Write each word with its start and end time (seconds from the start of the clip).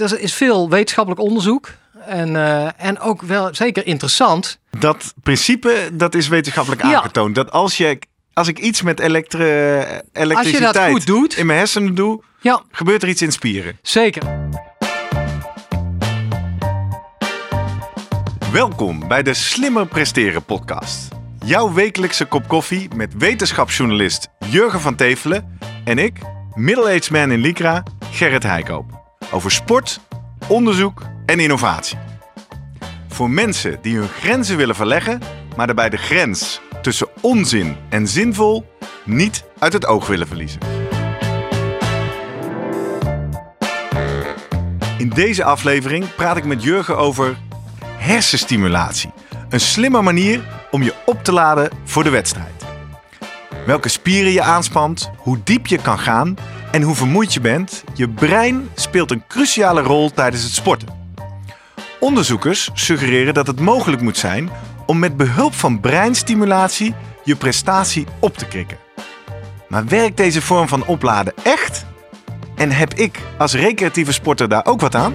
er 0.00 0.20
is 0.20 0.34
veel 0.34 0.70
wetenschappelijk 0.70 1.22
onderzoek. 1.22 1.68
En, 2.06 2.36
eh, 2.36 2.68
en 2.76 3.00
ook 3.00 3.22
wel 3.22 3.48
zeker 3.54 3.86
interessant. 3.86 4.58
Dat 4.78 5.14
principe, 5.22 5.90
dat 5.92 6.14
is 6.14 6.28
wetenschappelijk 6.28 6.82
Ja. 6.82 6.94
aangetoond. 6.96 7.34
Dat 7.34 7.50
als, 7.52 7.76
je, 7.76 7.98
als 8.32 8.48
ik 8.48 8.58
iets 8.58 8.82
met 8.82 9.00
elektri 9.00 9.44
elektriciteit 10.12 10.90
goed 10.92 11.06
doet. 11.06 11.36
in 11.36 11.46
mijn 11.46 11.58
hersenen 11.58 11.94
doe, 11.94 12.22
Ja, 12.40 12.62
gebeurt 12.70 13.02
er 13.02 13.08
iets 13.08 13.22
in 13.22 13.32
spieren. 13.32 13.78
zeker. 13.82 14.22
Welkom 18.52 19.08
bij 19.08 19.22
de 19.22 19.34
Slimmer 19.34 19.86
Presteren 19.86 20.44
podcast. 20.44 21.08
Jouw 21.44 21.72
wekelijkse 21.72 22.24
kop 22.24 22.48
koffie 22.48 22.88
met 22.94 23.14
wetenschapsjournalist 23.16 24.28
Jurgen 24.50 24.80
van 24.80 24.94
Tevelen 24.94 25.58
en 25.84 25.98
ik, 25.98 26.18
middle-aged 26.54 27.10
man 27.10 27.30
in 27.30 27.38
Lycra, 27.40 27.82
Gerrit 28.10 28.42
Heikoop. 28.42 29.06
Over 29.30 29.50
sport, 29.50 30.00
onderzoek 30.46 31.02
en 31.26 31.40
innovatie. 31.40 31.98
Voor 33.08 33.30
mensen 33.30 33.78
die 33.82 33.96
hun 33.96 34.08
grenzen 34.08 34.56
willen 34.56 34.74
verleggen, 34.74 35.20
maar 35.56 35.66
daarbij 35.66 35.88
de 35.88 35.96
grens 35.96 36.60
tussen 36.82 37.08
onzin 37.20 37.76
en 37.88 38.08
zinvol 38.08 38.66
niet 39.04 39.44
uit 39.58 39.72
het 39.72 39.86
oog 39.86 40.06
willen 40.06 40.26
verliezen. 40.26 40.60
In 44.98 45.08
deze 45.08 45.44
aflevering 45.44 46.14
praat 46.14 46.36
ik 46.36 46.44
met 46.44 46.62
Jurgen 46.62 46.96
over 46.96 47.36
hersenstimulatie. 47.96 49.10
Een 49.48 49.60
slimme 49.60 50.02
manier 50.02 50.40
om 50.70 50.82
je 50.82 50.94
op 51.06 51.24
te 51.24 51.32
laden 51.32 51.70
voor 51.84 52.04
de 52.04 52.10
wedstrijd. 52.10 52.67
Welke 53.68 53.88
spieren 53.88 54.32
je 54.32 54.42
aanspant, 54.42 55.10
hoe 55.16 55.38
diep 55.44 55.66
je 55.66 55.78
kan 55.78 55.98
gaan 55.98 56.36
en 56.72 56.82
hoe 56.82 56.94
vermoeid 56.94 57.32
je 57.34 57.40
bent, 57.40 57.84
je 57.94 58.08
brein 58.08 58.68
speelt 58.74 59.10
een 59.10 59.26
cruciale 59.26 59.82
rol 59.82 60.10
tijdens 60.10 60.42
het 60.42 60.52
sporten. 60.52 60.88
Onderzoekers 62.00 62.70
suggereren 62.72 63.34
dat 63.34 63.46
het 63.46 63.60
mogelijk 63.60 64.02
moet 64.02 64.16
zijn 64.16 64.50
om 64.86 64.98
met 64.98 65.16
behulp 65.16 65.54
van 65.54 65.80
breinstimulatie 65.80 66.94
je 67.24 67.36
prestatie 67.36 68.06
op 68.18 68.36
te 68.36 68.46
krikken. 68.46 68.78
Maar 69.68 69.86
werkt 69.86 70.16
deze 70.16 70.42
vorm 70.42 70.68
van 70.68 70.86
opladen 70.86 71.34
echt? 71.42 71.86
En 72.54 72.70
heb 72.70 72.94
ik 72.94 73.20
als 73.38 73.54
recreatieve 73.54 74.12
sporter 74.12 74.48
daar 74.48 74.66
ook 74.66 74.80
wat 74.80 74.94
aan? 74.94 75.14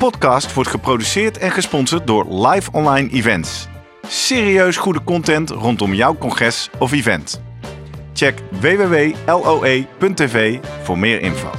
podcast 0.00 0.54
wordt 0.54 0.70
geproduceerd 0.70 1.38
en 1.38 1.50
gesponsord 1.50 2.06
door 2.06 2.46
Live 2.46 2.72
Online 2.72 3.10
Events. 3.10 3.68
Serieus 4.08 4.76
goede 4.76 5.04
content 5.04 5.50
rondom 5.50 5.94
jouw 5.94 6.16
congres 6.18 6.70
of 6.78 6.92
event. 6.92 7.42
Check 8.12 8.38
www.loe.tv 8.50 9.78
voor 10.82 10.98
meer 10.98 11.20
info. 11.20 11.50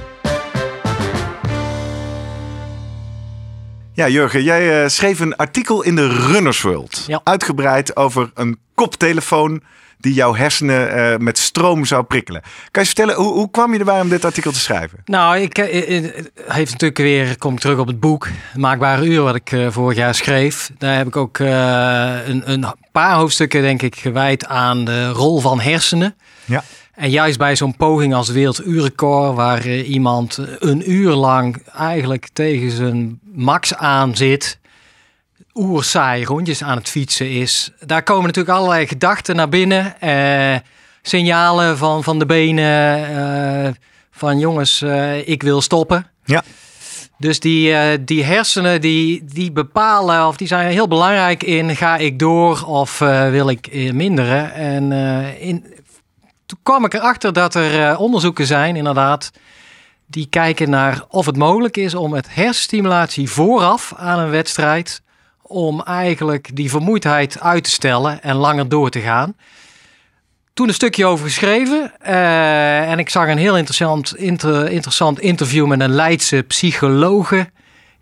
Ja, 3.93 4.07
Jurgen, 4.07 4.43
jij 4.43 4.83
eh, 4.83 4.89
schreef 4.89 5.19
een 5.19 5.35
artikel 5.35 5.83
in 5.83 5.95
de 5.95 6.07
Runners 6.07 6.61
World. 6.61 7.03
Ja. 7.07 7.21
Uitgebreid 7.23 7.95
over 7.95 8.31
een 8.33 8.59
koptelefoon 8.75 9.61
die 10.01 10.13
jouw 10.13 10.35
hersenen 10.35 10.91
eh, 10.91 11.17
met 11.17 11.37
stroom 11.37 11.85
zou 11.85 12.03
prikkelen. 12.03 12.41
Kan 12.71 12.81
je 12.81 12.87
vertellen, 12.87 13.15
hoe, 13.15 13.33
hoe 13.33 13.51
kwam 13.51 13.73
je 13.73 13.79
erbij 13.79 14.01
om 14.01 14.09
dit 14.09 14.25
artikel 14.25 14.51
te 14.51 14.59
schrijven? 14.59 14.99
Nou, 15.05 15.37
ik 15.37 15.57
eh, 15.57 15.97
eh, 15.97 16.25
heeft 16.47 16.71
natuurlijk 16.71 16.97
weer, 16.97 17.37
kom 17.37 17.53
ik 17.53 17.59
terug 17.59 17.77
op 17.77 17.87
het 17.87 17.99
boek, 17.99 18.27
Maakbare 18.55 19.05
Uur, 19.05 19.21
wat 19.21 19.35
ik 19.35 19.55
vorig 19.69 19.97
jaar 19.97 20.15
schreef. 20.15 20.71
Daar 20.77 20.97
heb 20.97 21.07
ik 21.07 21.15
ook 21.15 21.39
een, 21.39 22.51
een 22.51 22.65
paar 22.91 23.15
hoofdstukken, 23.15 23.61
denk 23.61 23.81
ik, 23.81 23.95
gewijd 23.95 24.45
aan 24.45 24.85
de 24.85 25.09
rol 25.09 25.39
van 25.39 25.59
hersenen. 25.59 26.15
Ja. 26.45 26.63
En 26.95 27.09
juist 27.09 27.37
bij 27.37 27.55
zo'n 27.55 27.75
poging 27.75 28.13
als 28.13 28.29
werelduurrecord, 28.29 29.35
waar 29.35 29.67
iemand 29.67 30.39
een 30.59 30.91
uur 30.91 31.11
lang 31.11 31.63
eigenlijk 31.73 32.29
tegen 32.33 32.71
zijn 32.71 33.19
max 33.33 33.75
aan 33.75 34.15
zit, 34.15 34.59
oersaai 35.53 36.25
rondjes 36.25 36.63
aan 36.63 36.77
het 36.77 36.89
fietsen 36.89 37.29
is. 37.29 37.71
Daar 37.85 38.03
komen 38.03 38.25
natuurlijk 38.25 38.57
allerlei 38.57 38.87
gedachten 38.87 39.35
naar 39.35 39.49
binnen. 39.49 39.99
eh, 39.99 40.55
signalen 41.01 41.77
van, 41.77 42.03
van 42.03 42.19
de 42.19 42.25
benen, 42.25 43.07
eh, 43.65 43.71
van 44.11 44.39
jongens, 44.39 44.81
eh, 44.81 45.27
ik 45.27 45.43
wil 45.43 45.61
stoppen. 45.61 46.07
Ja. 46.25 46.43
Dus 47.17 47.39
die, 47.39 48.03
die 48.03 48.23
hersenen 48.23 48.81
die, 48.81 49.25
die 49.25 49.51
bepalen, 49.51 50.27
of 50.27 50.37
die 50.37 50.47
zijn 50.47 50.71
heel 50.71 50.87
belangrijk 50.87 51.43
in 51.43 51.75
ga 51.75 51.97
ik 51.97 52.19
door 52.19 52.63
of 52.65 52.99
wil 53.29 53.49
ik 53.49 53.93
minderen. 53.93 54.53
En 54.53 54.91
in, 55.39 55.65
toen 56.45 56.59
kwam 56.63 56.85
ik 56.85 56.93
erachter 56.93 57.33
dat 57.33 57.55
er 57.55 57.97
onderzoeken 57.97 58.45
zijn, 58.45 58.75
inderdaad, 58.75 59.31
die 60.07 60.27
kijken 60.29 60.69
naar 60.69 61.03
of 61.09 61.25
het 61.25 61.37
mogelijk 61.37 61.77
is 61.77 61.95
om 61.95 62.11
met 62.11 62.35
hersenstimulatie 62.35 63.29
vooraf 63.29 63.93
aan 63.97 64.19
een 64.19 64.29
wedstrijd, 64.29 65.01
om 65.51 65.81
eigenlijk 65.81 66.49
die 66.53 66.69
vermoeidheid 66.69 67.39
uit 67.39 67.63
te 67.63 67.69
stellen 67.69 68.23
en 68.23 68.35
langer 68.35 68.69
door 68.69 68.89
te 68.89 68.99
gaan. 68.99 69.35
Toen 70.53 70.67
een 70.67 70.73
stukje 70.73 71.05
over 71.05 71.25
geschreven 71.25 71.91
eh, 71.99 72.91
en 72.91 72.99
ik 72.99 73.09
zag 73.09 73.27
een 73.27 73.37
heel 73.37 73.57
interessant, 73.57 74.15
inter- 74.15 74.69
interessant 74.71 75.19
interview 75.19 75.67
met 75.67 75.79
een 75.79 75.93
Leidse 75.95 76.43
psychologe. 76.47 77.49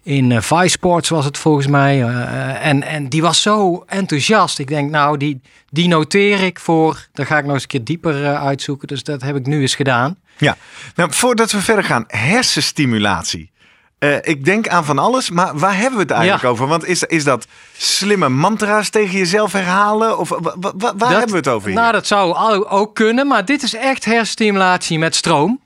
In 0.04 0.30
uh, 0.30 0.42
Vice 0.42 0.68
Sports 0.70 1.10
was 1.10 1.26
het 1.26 1.38
volgens 1.38 1.68
mij. 1.68 2.04
eh, 2.04 2.66
en, 2.66 2.84
en 2.84 3.08
die 3.08 3.22
was 3.22 3.42
zo 3.42 3.84
enthousiast. 3.88 4.60
Ik 4.60 4.68
denk, 4.68 4.92
nou, 4.92 5.18
die, 5.18 5.42
die 5.70 5.88
noteer 5.88 6.44
ik 6.44 6.60
voor. 6.60 7.08
Daar 7.14 7.26
ga 7.26 7.38
ik 7.38 7.44
nog 7.44 7.54
eens 7.54 7.62
een 7.62 7.68
keer 7.70 7.84
dieper 7.84 8.36
uitzoeken. 8.36 8.88
Dus 8.88 9.04
dat 9.04 9.22
heb 9.22 9.36
ik 9.36 9.46
nu 9.46 9.62
eens 9.62 9.76
gedaan. 9.76 10.18
Ja, 10.38 10.58
nou, 10.96 11.14
voordat 11.14 11.52
we 11.52 11.62
verder 11.62 11.84
gaan, 11.84 12.04
hersenstimulatie. 12.08 13.52
Eh, 14.00 14.16
ik 14.22 14.46
denk 14.46 14.68
aan 14.68 14.86
van 14.86 15.00
alles, 15.00 15.30
maar 15.30 15.58
waar 15.58 15.76
hebben 15.76 15.94
we 15.94 16.02
het 16.02 16.12
eigenlijk 16.12 16.42
Ja. 16.44 16.50
over? 16.50 16.68
Want 16.68 16.86
is, 16.88 17.04
is 17.04 17.24
dat 17.24 17.48
slimme 17.78 18.30
mantra's 18.30 18.90
tegen 18.90 19.18
jezelf 19.18 19.52
herhalen? 19.52 20.18
Of 20.20 20.30
wa- 20.30 20.40
wa- 20.42 20.54
wa- 20.60 20.72
waar 20.78 20.96
Dat- 20.98 21.10
hebben 21.10 21.30
we 21.30 21.36
het 21.36 21.48
over 21.48 21.68
hier? 21.70 21.78
Nou, 21.78 21.92
dat 21.92 22.08
zou 22.08 22.36
ook 22.68 22.96
kunnen. 22.96 23.28
Maar 23.28 23.46
dit 23.46 23.64
is 23.64 23.74
echt 23.76 24.06
hersenstimulatie 24.06 25.00
met 25.00 25.16
stroom. 25.16 25.60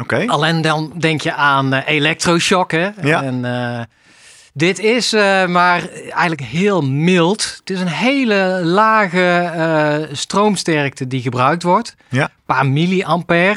Oké, 0.00 0.24
Alleen 0.26 0.62
dan 0.62 0.92
denk 0.98 1.20
je 1.20 1.34
aan 1.34 1.72
elektroshock. 1.74 2.70
Hè? 2.70 2.88
Ja. 3.02 3.22
En, 3.22 3.44
eh, 3.44 3.80
dit 4.52 4.78
is 4.78 5.12
maar 5.46 5.88
eigenlijk 6.10 6.40
heel 6.40 6.82
mild. 6.82 7.56
Het 7.60 7.70
is 7.70 7.80
een 7.80 7.88
hele 7.88 8.60
lage 8.64 10.08
stroomsterkte 10.12 11.06
die 11.06 11.22
gebruikt 11.22 11.62
wordt. 11.62 11.94
ja. 12.08 12.22
Een 12.22 12.54
paar 12.54 12.66
milliampère. 12.66 13.56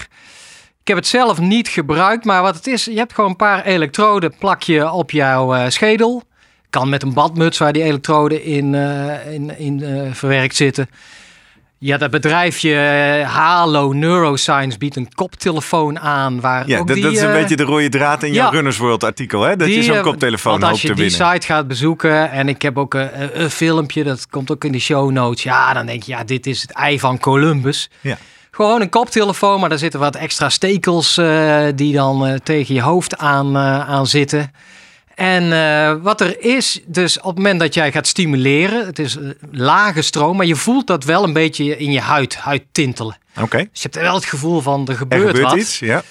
Heb 0.91 0.99
het 0.99 1.09
zelf 1.09 1.39
niet 1.39 1.67
gebruikt, 1.67 2.25
maar 2.25 2.41
wat 2.41 2.55
het 2.55 2.67
is, 2.67 2.85
je 2.85 2.95
hebt 2.97 3.13
gewoon 3.13 3.29
een 3.29 3.35
paar 3.35 3.65
elektroden 3.65 4.33
plak 4.39 4.61
je 4.63 4.91
op 4.91 5.11
jouw 5.11 5.53
eh, 5.53 5.69
schedel. 5.69 6.23
Kan 6.69 6.89
met 6.89 7.03
een 7.03 7.13
badmuts 7.13 7.57
waar 7.57 7.73
die 7.73 7.83
elektroden 7.83 8.43
in, 8.43 8.75
eh, 8.75 9.33
in, 9.33 9.57
in 9.59 9.83
eh, 9.83 10.13
verwerkt 10.13 10.55
zitten. 10.55 10.89
Ja, 11.77 11.97
dat 11.97 12.11
bedrijfje 12.11 12.75
Halo 13.27 13.91
Neuroscience 13.93 14.77
biedt 14.77 14.95
een 14.95 15.13
koptelefoon 15.15 15.99
aan 15.99 16.39
waar 16.39 16.67
ja 16.67 16.79
ook 16.79 16.87
dat, 16.87 16.95
die, 16.95 17.05
dat 17.05 17.13
is 17.13 17.21
een 17.21 17.31
beetje 17.31 17.55
de 17.55 17.63
rode 17.63 17.89
draad 17.89 18.23
in 18.23 18.33
jouw. 18.33 18.51
Runners 18.51 18.77
World 18.77 19.03
artikel, 19.03 19.41
hè? 19.41 19.55
Dat 19.55 19.67
je 19.67 19.83
zo'n 19.83 20.01
koptelefoon 20.01 20.51
Want 20.51 20.63
als 20.63 20.71
hoopt 20.71 20.81
je 20.81 20.87
te 20.87 20.93
die 20.93 21.09
winnen. 21.09 21.31
site 21.33 21.45
gaat 21.47 21.67
bezoeken 21.67 22.31
en 22.31 22.47
ik 22.49 22.61
heb 22.61 22.77
ook 22.77 22.93
een, 22.93 23.21
een- 23.21 23.41
een 23.41 23.49
filmpje, 23.49 24.03
dat 24.03 24.27
komt 24.29 24.51
ook 24.51 24.63
in 24.63 24.71
de 24.71 24.79
show 24.79 25.11
notes. 25.11 25.43
Ja, 25.43 25.73
dan 25.73 25.85
denk 25.85 26.03
je, 26.03 26.11
ja, 26.11 26.23
dit 26.23 26.45
is 26.47 26.61
het 26.61 26.71
ei 26.71 26.99
van 26.99 27.19
Columbus. 27.19 27.89
Ja. 28.01 28.17
Gewoon 28.51 28.81
een 28.81 28.89
koptelefoon, 28.89 29.59
maar 29.59 29.69
daar 29.69 29.77
zitten 29.77 29.99
wat 29.99 30.15
extra 30.15 30.49
stekels 30.49 31.17
eh, 31.17 31.65
die 31.75 31.93
dan 31.93 32.25
eh, 32.25 32.33
tegen 32.43 32.75
je 32.75 32.81
hoofd 32.81 33.17
aan, 33.17 33.55
eh, 33.55 33.89
aan 33.89 34.07
zitten. 34.07 34.51
En 35.15 36.01
wat 36.01 36.21
er 36.21 36.41
is, 36.43 36.81
dus 36.85 37.17
op 37.17 37.25
het 37.25 37.35
moment 37.35 37.59
dat 37.59 37.73
jij 37.73 37.91
gaat 37.91 38.07
stimuleren, 38.07 38.85
het 38.85 38.99
is 38.99 39.17
lage 39.51 40.01
stroom, 40.01 40.37
maar 40.37 40.45
je 40.45 40.55
voelt 40.55 40.87
dat 40.87 41.03
wel 41.03 41.23
een 41.23 41.33
beetje 41.33 41.77
in 41.77 41.91
je 41.91 41.99
huid, 41.99 42.35
huid 42.35 42.63
tintelen. 42.71 43.17
Oké, 43.41 43.57
Dus 43.57 43.81
je 43.81 43.89
hebt 43.91 43.95
wel 43.95 44.15
het 44.15 44.25
gevoel 44.25 44.61
van 44.61 44.81
er 44.81 44.89
er 44.89 44.95
gebeurt, 44.95 45.27
gebeurt 45.27 45.49
wat. 45.49 45.59
iets, 45.59 45.79
ja. 45.79 46.03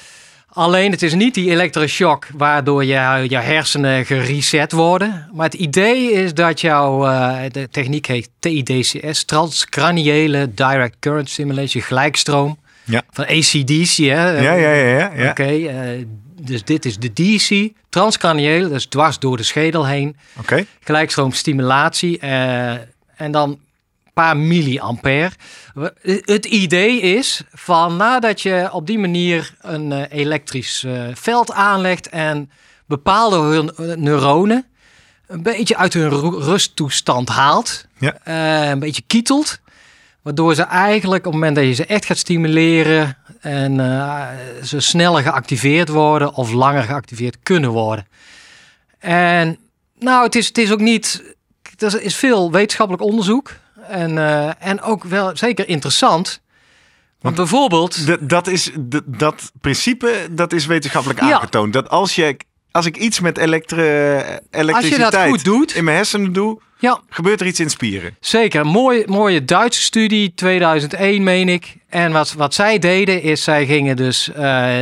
Alleen 0.53 0.91
het 0.91 1.03
is 1.03 1.15
niet 1.15 1.35
die 1.35 1.51
elektroshock 1.51 2.27
waardoor 2.35 2.85
je, 2.85 3.25
je 3.29 3.37
hersenen 3.37 4.07
gereset 4.07 4.73
worden. 4.73 5.29
Maar 5.33 5.45
het 5.45 5.55
idee 5.55 6.13
is 6.13 6.35
dat 6.35 6.61
jouw, 6.61 7.07
eh, 7.07 7.39
de 7.51 7.69
techniek 7.71 8.07
heet 8.07 8.31
TIDCS, 8.39 9.25
transcraniële 9.25 10.55
direct 10.55 10.97
current 11.01 11.31
stimulation, 11.31 11.83
gelijkstroom. 11.83 12.59
Ja. 12.85 13.03
Van 13.11 13.25
ACDC, 13.25 13.97
hè? 13.97 14.31
Ja, 14.31 14.53
ja, 14.53 14.73
ja. 14.73 14.73
ja, 14.73 15.13
ja. 15.17 15.31
Oké, 15.31 15.43
eh, 15.43 16.05
dus 16.41 16.65
dit 16.65 16.85
is 16.85 16.99
de 16.99 17.13
DC, 17.13 17.73
transcranieel, 17.89 18.69
dus 18.69 18.87
dwars 18.87 19.19
door 19.19 19.37
de 19.37 19.43
schedel 19.43 19.87
heen. 19.87 20.17
Oké. 20.39 20.67
Gelijkstroomstimulatie 20.81 22.19
eh, 22.19 22.71
en 23.17 23.31
dan 23.31 23.59
paar 24.21 24.37
milliampère. 24.37 25.31
Het 26.25 26.47
idee 26.47 27.01
is 27.01 27.43
van 27.53 27.97
nadat 27.97 28.41
je 28.41 28.69
op 28.73 28.87
die 28.87 28.99
manier 28.99 29.55
een 29.61 29.93
eh, 29.93 30.19
elektrisch 30.19 30.85
eh, 30.85 31.03
veld 31.15 31.53
aanlegt 31.53 32.09
en 32.09 32.51
bepaalde 32.87 33.37
hun- 33.39 33.71
eh, 33.77 33.97
neuronen 33.97 34.65
een 35.27 35.43
beetje 35.43 35.77
uit 35.77 35.93
hun 35.93 36.09
ru- 36.09 36.39
rusttoestand 36.39 37.29
haalt, 37.29 37.87
Ja. 37.99 38.17
een 38.71 38.79
beetje 38.79 39.03
kietelt, 39.07 39.59
waardoor 40.23 40.55
ze 40.55 40.63
eigenlijk 40.63 41.27
op 41.27 41.33
het 41.33 41.41
moment 41.41 41.57
dat 41.57 41.65
je 41.65 41.73
ze 41.75 41.87
echt 41.87 42.05
gaat 42.05 42.19
stimuleren 42.19 43.17
en 43.41 43.75
ze 44.65 44.81
sneller 44.81 45.23
geactiveerd 45.23 45.89
worden 45.89 46.35
of 46.35 46.53
langer 46.53 46.83
geactiveerd 46.83 47.37
kunnen 47.43 47.71
worden. 47.71 48.07
En 48.99 49.59
nou, 49.99 50.25
het 50.25 50.35
is, 50.35 50.47
het 50.47 50.59
is 50.59 50.73
ook 50.73 50.81
niet. 50.81 51.23
Er 51.79 52.03
is 52.03 52.17
veel 52.17 52.51
wetenschappelijk 52.53 53.05
onderzoek. 53.05 53.53
En, 53.91 54.19
eh, 54.19 54.51
en 54.59 54.83
ook 54.83 55.05
wel 55.05 55.31
zeker 55.37 55.69
interessant. 55.69 56.41
Want 57.21 57.37
bijvoorbeeld. 57.37 58.29
Dat, 58.29 58.47
is, 58.47 58.71
dat 59.07 59.53
principe 59.61 60.13
dat 60.31 60.53
is 60.53 60.67
wetenschappelijk 60.67 61.21
Ja. 61.21 61.33
aangetoond. 61.35 61.73
Dat 61.73 61.89
als, 61.89 62.15
je, 62.15 62.37
als 62.71 62.87
ik 62.87 62.97
iets 62.97 63.21
met 63.21 63.39
elektri 63.39 64.21
elektriciteit 64.51 65.29
goed 65.31 65.45
doet. 65.45 65.75
in 65.75 65.85
mijn 65.85 65.97
hersenen 65.97 66.33
doe, 66.33 66.61
Ja, 66.79 67.01
gebeurt 67.09 67.41
er 67.41 67.47
iets 67.47 67.61
in 67.61 67.71
spieren. 67.71 68.17
zeker. 68.21 68.67
Mooie, 68.67 69.03
mooie 69.07 69.45
Duitse 69.45 69.83
studie, 69.83 70.35
2001 70.35 71.23
meen 71.23 71.49
ik. 71.49 71.77
En 71.89 72.13
wat, 72.13 72.33
wat 72.33 72.55
zij 72.55 72.79
deden 72.79 73.23
is, 73.23 73.45
zij 73.45 73.67
gingen 73.67 73.97
dus 73.97 74.33
eh, 74.33 74.79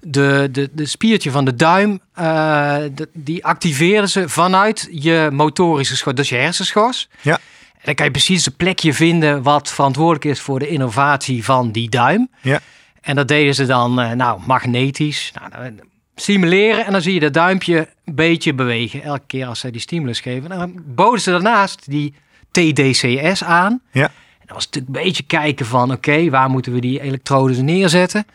de, 0.00 0.48
de, 0.52 0.68
de 0.72 0.86
spiertje 0.86 1.30
van 1.30 1.44
de 1.44 1.54
duim, 1.56 2.00
eh, 2.14 2.76
de- 2.94 3.08
die 3.12 3.44
activeerden 3.44 4.08
ze 4.08 4.28
vanuit 4.28 4.88
je 4.90 5.28
motorische 5.32 5.96
schors, 5.96 6.16
dus 6.16 6.28
je 6.28 6.36
hersenschors. 6.36 7.08
Ja. 7.20 7.38
En 7.82 7.88
dan 7.88 7.94
kan 7.94 8.04
je 8.04 8.12
precies 8.12 8.44
het 8.44 8.56
plekje 8.56 8.94
vinden 8.94 9.42
wat 9.42 9.72
verantwoordelijk 9.72 10.24
is 10.24 10.40
voor 10.40 10.58
de 10.58 10.68
innovatie 10.68 11.44
van 11.44 11.70
die 11.70 11.88
duim. 11.88 12.30
Ja. 12.40 12.60
En 13.00 13.16
dat 13.16 13.28
deden 13.28 13.54
ze 13.54 13.66
dan 13.66 14.00
eh, 14.00 14.10
nou, 14.10 14.40
magnetisch. 14.46 15.32
Nou, 15.34 15.50
dan 15.50 15.80
stimuleren 16.14 16.86
en 16.86 16.92
dan 16.92 17.02
zie 17.02 17.14
je 17.14 17.20
dat 17.20 17.32
duimpje 17.32 17.88
een 18.04 18.14
beetje 18.14 18.54
bewegen. 18.54 19.02
Elke 19.02 19.22
keer 19.26 19.46
als 19.46 19.60
zij 19.60 19.70
die 19.70 19.80
stimulus 19.80 20.20
geven. 20.20 20.52
En 20.52 20.58
dan 20.58 20.82
boden 20.84 21.20
ze 21.20 21.30
daarnaast 21.30 21.90
die 21.90 22.14
TDCS 22.50 23.44
aan. 23.44 23.80
Ja. 23.92 24.04
En 24.04 24.46
dat 24.46 24.54
was 24.54 24.64
natuurlijk 24.64 24.96
een 24.96 25.02
beetje 25.02 25.22
kijken 25.22 25.66
van 25.66 25.92
oké, 25.92 26.30
waar 26.30 26.50
moeten 26.50 26.72
we 26.72 26.80
die 26.80 27.00
elektrodes 27.00 27.58
neerzetten. 27.58 28.26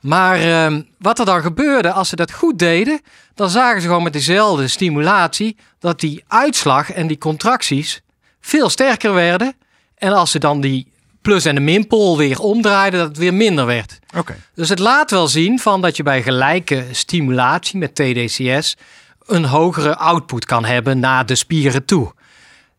Maar 0.00 0.40
ehm, 0.40 0.82
wat 0.98 1.18
er 1.18 1.24
dan 1.24 1.40
gebeurde 1.40 1.92
als 1.92 2.08
ze 2.08 2.16
dat 2.16 2.32
goed 2.32 2.58
deden, 2.58 3.00
dan 3.34 3.50
zagen 3.50 3.80
ze 3.80 3.86
gewoon 3.86 4.02
met 4.02 4.12
dezelfde 4.12 4.68
stimulatie 4.68 5.56
dat 5.78 6.00
die 6.00 6.24
uitslag 6.26 6.92
en 6.92 7.06
die 7.06 7.18
contracties 7.18 8.02
veel 8.44 8.68
sterker 8.68 9.14
werden. 9.14 9.54
En 9.94 10.12
als 10.12 10.30
ze 10.30 10.38
dan 10.38 10.60
die 10.60 10.92
plus- 11.22 11.44
en 11.44 11.54
de 11.54 11.60
minpool 11.60 12.16
weer 12.18 12.40
omdraaiden, 12.40 12.98
dat 13.00 13.08
het 13.08 13.18
weer 13.18 13.34
minder 13.34 13.66
werd. 13.66 13.98
Oké. 14.16 14.36
Dus 14.54 14.68
het 14.68 14.78
laat 14.78 15.10
wel 15.10 15.28
zien 15.28 15.58
van 15.58 15.80
dat 15.80 15.96
je 15.96 16.02
bij 16.02 16.22
gelijke 16.22 16.84
stimulatie 16.92 17.78
met 17.78 17.94
TDCS 17.94 18.76
een 19.26 19.44
hogere 19.44 19.96
output 19.96 20.44
kan 20.44 20.64
hebben 20.64 20.98
naar 20.98 21.26
de 21.26 21.34
spieren 21.34 21.84
toe. 21.84 22.12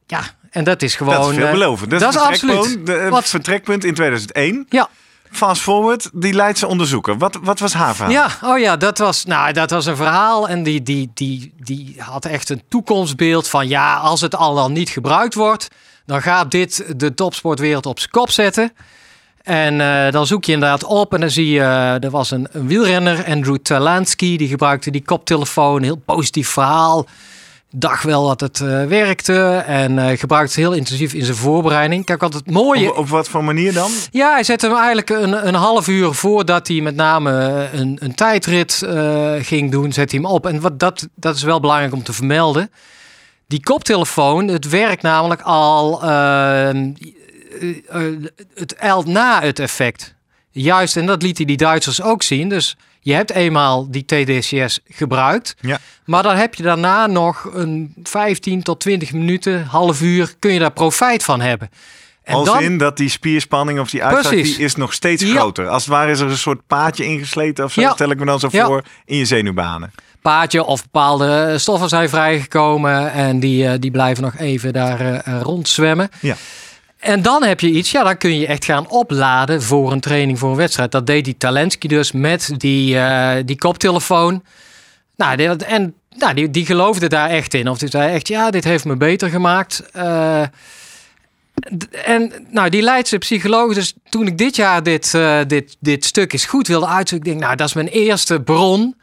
Ja, 0.07 0.21
en 0.51 0.63
dat 0.63 0.81
is 0.81 0.95
gewoon. 0.95 1.13
Dat 1.13 1.31
is 1.31 1.37
eh, 1.37 1.41
veelbelovend. 1.43 1.89
Dat, 1.91 1.99
dat 1.99 2.09
is 2.09 2.15
is 2.15 2.21
absoluut. 2.27 2.87
het 2.87 3.09
Wat- 3.09 3.29
vertrekpunt 3.29 3.83
in 3.83 3.93
2001. 3.93 4.65
Ja, 4.69 4.89
Fast 5.35 5.61
forward, 5.61 6.09
die 6.13 6.33
Leidse 6.33 6.67
onderzoeker. 6.67 7.17
Wat, 7.17 7.37
wat 7.41 7.59
was 7.59 7.73
haar 7.73 7.95
verhaal? 7.95 8.13
ja, 8.13 8.29
oh 8.43 8.59
ja, 8.59 8.77
dat 8.77 8.97
was, 8.97 9.25
nou, 9.25 9.53
dat 9.53 9.69
was 9.69 9.85
een 9.85 9.95
verhaal. 9.95 10.49
En 10.49 10.63
die, 10.63 10.83
die, 10.83 11.11
die, 11.13 11.53
die 11.57 11.95
had 11.97 12.25
echt 12.25 12.49
een 12.49 12.61
toekomstbeeld 12.69 13.47
van 13.47 13.67
ja, 13.67 13.95
als 13.95 14.21
het 14.21 14.35
al 14.35 14.55
dan 14.55 14.71
niet 14.71 14.89
gebruikt 14.89 15.33
wordt, 15.33 15.67
dan 16.05 16.21
gaat 16.21 16.51
dit 16.51 16.93
de 16.95 17.13
topsportwereld 17.13 17.85
op 17.85 17.99
zijn 17.99 18.11
kop 18.11 18.31
zetten. 18.31 18.71
En 19.43 19.81
eh, 19.81 20.11
dan 20.11 20.27
zoek 20.27 20.45
je 20.45 20.51
inderdaad 20.51 20.83
op 20.83 21.13
en 21.13 21.19
dan 21.19 21.29
zie 21.29 21.49
je, 21.49 21.59
eh, 21.59 22.03
er 22.03 22.09
was 22.09 22.31
een, 22.31 22.47
wielrenner, 22.51 23.25
Andrew 23.25 23.57
Talansky, 23.57 24.37
die 24.37 24.47
gebruikte 24.47 24.91
die 24.91 25.05
koptelefoon, 25.05 25.83
heel 25.83 26.01
positief 26.05 26.49
verhaal. 26.49 27.05
Dacht 27.77 28.03
wel 28.03 28.27
dat 28.27 28.39
het 28.39 28.59
eh, 28.59 28.85
werkte 28.85 29.63
en 29.67 29.99
eh, 29.99 30.17
gebruikte 30.17 30.51
het 30.51 30.69
heel 30.69 30.77
intensief 30.77 31.13
in 31.13 31.25
zijn 31.25 31.37
voorbereiding. 31.37 32.05
Kijk, 32.05 32.21
wat 32.21 32.33
het 32.33 32.51
mooie 32.51 32.91
Op, 32.91 32.97
op 32.97 33.09
wat 33.09 33.29
voor 33.29 33.43
manier 33.43 33.73
dan? 33.73 33.91
ja, 34.11 34.33
hij 34.33 34.43
zette 34.43 34.67
hem 34.67 34.75
eigenlijk 34.75 35.09
een, 35.09 35.47
een 35.47 35.55
half 35.55 35.87
uur 35.87 36.13
voordat 36.13 36.67
hij 36.67 36.81
met 36.81 36.95
name 36.95 37.67
een, 37.73 37.97
een 38.01 38.15
tijdrit 38.15 38.81
eh, 38.81 39.33
ging 39.39 39.71
doen, 39.71 39.93
zet 39.93 40.11
hij 40.11 40.19
hem 40.19 40.29
op. 40.29 40.45
En 40.45 40.59
wat, 40.59 40.79
dat, 40.79 41.07
dat 41.15 41.35
is 41.35 41.43
wel 41.43 41.59
belangrijk 41.59 41.93
om 41.93 42.03
te 42.03 42.13
vermelden. 42.13 42.69
Die 43.47 43.63
koptelefoon, 43.63 44.47
het 44.47 44.69
werkt 44.69 45.01
namelijk 45.01 45.41
al 45.41 46.03
eh, 46.03 46.69
eh, 46.69 46.79
eh, 47.89 48.01
het 48.53 48.75
eilt 48.75 49.05
na 49.05 49.41
het 49.41 49.59
effect. 49.59 50.15
Juist, 50.51 50.97
en 50.97 51.05
dat 51.05 51.21
lieten 51.21 51.47
die 51.47 51.57
Duitsers 51.57 52.01
ook 52.01 52.23
zien. 52.23 52.49
Dus 52.49 52.77
je 53.05 53.13
hebt 53.13 53.31
eenmaal 53.31 53.91
die 53.91 54.05
TDCS 54.05 54.79
gebruikt. 54.87 55.55
Ja. 55.59 55.77
Maar 56.05 56.23
dan 56.23 56.35
heb 56.35 56.55
je 56.55 56.63
daarna 56.63 57.07
nog 57.07 57.49
een 57.53 57.93
15 58.03 58.63
tot 58.63 58.79
20 58.79 59.13
minuten, 59.13 59.65
half 59.65 60.01
uur, 60.01 60.33
kun 60.39 60.51
je 60.53 60.59
daar 60.59 60.71
profijt 60.71 61.23
van 61.23 61.41
hebben. 61.41 61.69
En 62.23 62.33
Als 62.35 62.45
dan, 62.47 62.61
in 62.61 62.77
dat 62.77 62.97
die 62.97 63.09
spierspanning 63.09 63.79
of 63.79 63.89
die 63.89 64.03
uitslag 64.03 64.33
die 64.33 64.57
is 64.57 64.75
nog 64.75 64.93
steeds 64.93 65.23
Ja. 65.23 65.35
groter. 65.35 65.67
Als 65.67 65.83
het 65.83 65.91
ware 65.93 66.11
is 66.11 66.19
er 66.19 66.29
een 66.29 66.37
soort 66.37 66.67
paadje 66.67 67.05
ingesleten 67.05 67.65
of 67.65 67.73
zo. 67.73 67.81
Ja. 67.81 67.91
Stel 67.93 68.09
ik 68.09 68.19
me 68.19 68.25
dan 68.25 68.39
zo 68.39 68.49
voor 68.49 68.83
in 69.05 69.17
je 69.17 69.25
zenuwbanen. 69.25 69.91
paadje 70.21 70.63
of 70.63 70.81
bepaalde 70.81 71.57
stoffen 71.57 71.89
zijn 71.89 72.09
vrijgekomen 72.09 73.11
en 73.11 73.39
die, 73.39 73.67
eh, 73.67 73.73
die 73.79 73.91
blijven 73.91 74.23
nog 74.23 74.35
even 74.37 74.73
daar 74.73 74.99
eh, 75.01 75.41
rondzwemmen. 75.41 76.09
Ja. 76.21 76.35
En 76.99 77.21
dan 77.21 77.43
heb 77.43 77.59
je 77.59 77.69
iets, 77.69 77.91
ja, 77.91 78.03
dan 78.03 78.17
kun 78.17 78.39
je 78.39 78.47
echt 78.47 78.65
gaan 78.65 78.89
opladen 78.89 79.61
voor 79.61 79.91
een 79.91 79.99
training, 79.99 80.39
voor 80.39 80.49
een 80.49 80.55
wedstrijd. 80.55 80.91
Dat 80.91 81.07
deed 81.07 81.25
die 81.25 81.37
Talensky 81.37 81.87
dus 81.87 82.11
met 82.11 82.53
die, 82.57 82.99
eh, 82.99 83.43
die 83.45 83.57
koptelefoon. 83.57 84.43
Nou, 85.15 85.35
die, 85.35 85.47
en 85.47 85.93
nou, 86.17 86.33
die, 86.33 86.49
die 86.49 86.65
geloofde 86.65 87.07
daar 87.07 87.29
echt 87.29 87.53
in. 87.53 87.69
Of 87.69 87.77
die 87.77 87.89
zei 87.89 88.13
echt, 88.13 88.27
ja, 88.27 88.51
dit 88.51 88.63
heeft 88.63 88.85
me 88.85 88.95
beter 88.95 89.29
gemaakt. 89.29 89.83
Eh, 89.91 90.41
en 92.05 92.31
nou, 92.49 92.69
die 92.69 92.81
Leidse 92.81 93.17
psycholoog, 93.17 93.73
dus 93.73 93.93
toen 94.09 94.27
ik 94.27 94.37
dit 94.37 94.55
jaar 94.55 94.83
dit, 94.83 95.13
eh, 95.13 95.39
dit, 95.47 95.77
dit 95.79 96.05
stuk 96.05 96.33
is 96.33 96.45
goed 96.45 96.67
wilde 96.67 96.87
uitzoeken, 96.87 97.27
ik 97.27 97.33
denk, 97.33 97.45
nou, 97.45 97.55
dat 97.55 97.67
is 97.67 97.73
mijn 97.73 97.87
eerste 97.87 98.41
bron. 98.41 98.95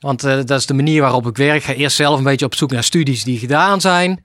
Want 0.00 0.20
dat 0.20 0.50
is 0.50 0.66
de 0.66 0.74
manier 0.74 1.00
waarop 1.00 1.26
ik 1.26 1.36
werk. 1.36 1.56
Ik 1.56 1.64
ga 1.64 1.72
eerst 1.72 1.96
zelf 1.96 2.18
een 2.18 2.24
beetje 2.24 2.46
op 2.46 2.54
zoek 2.54 2.70
naar 2.70 2.84
studies 2.84 3.24
die 3.24 3.38
gedaan 3.38 3.80
zijn. 3.80 4.24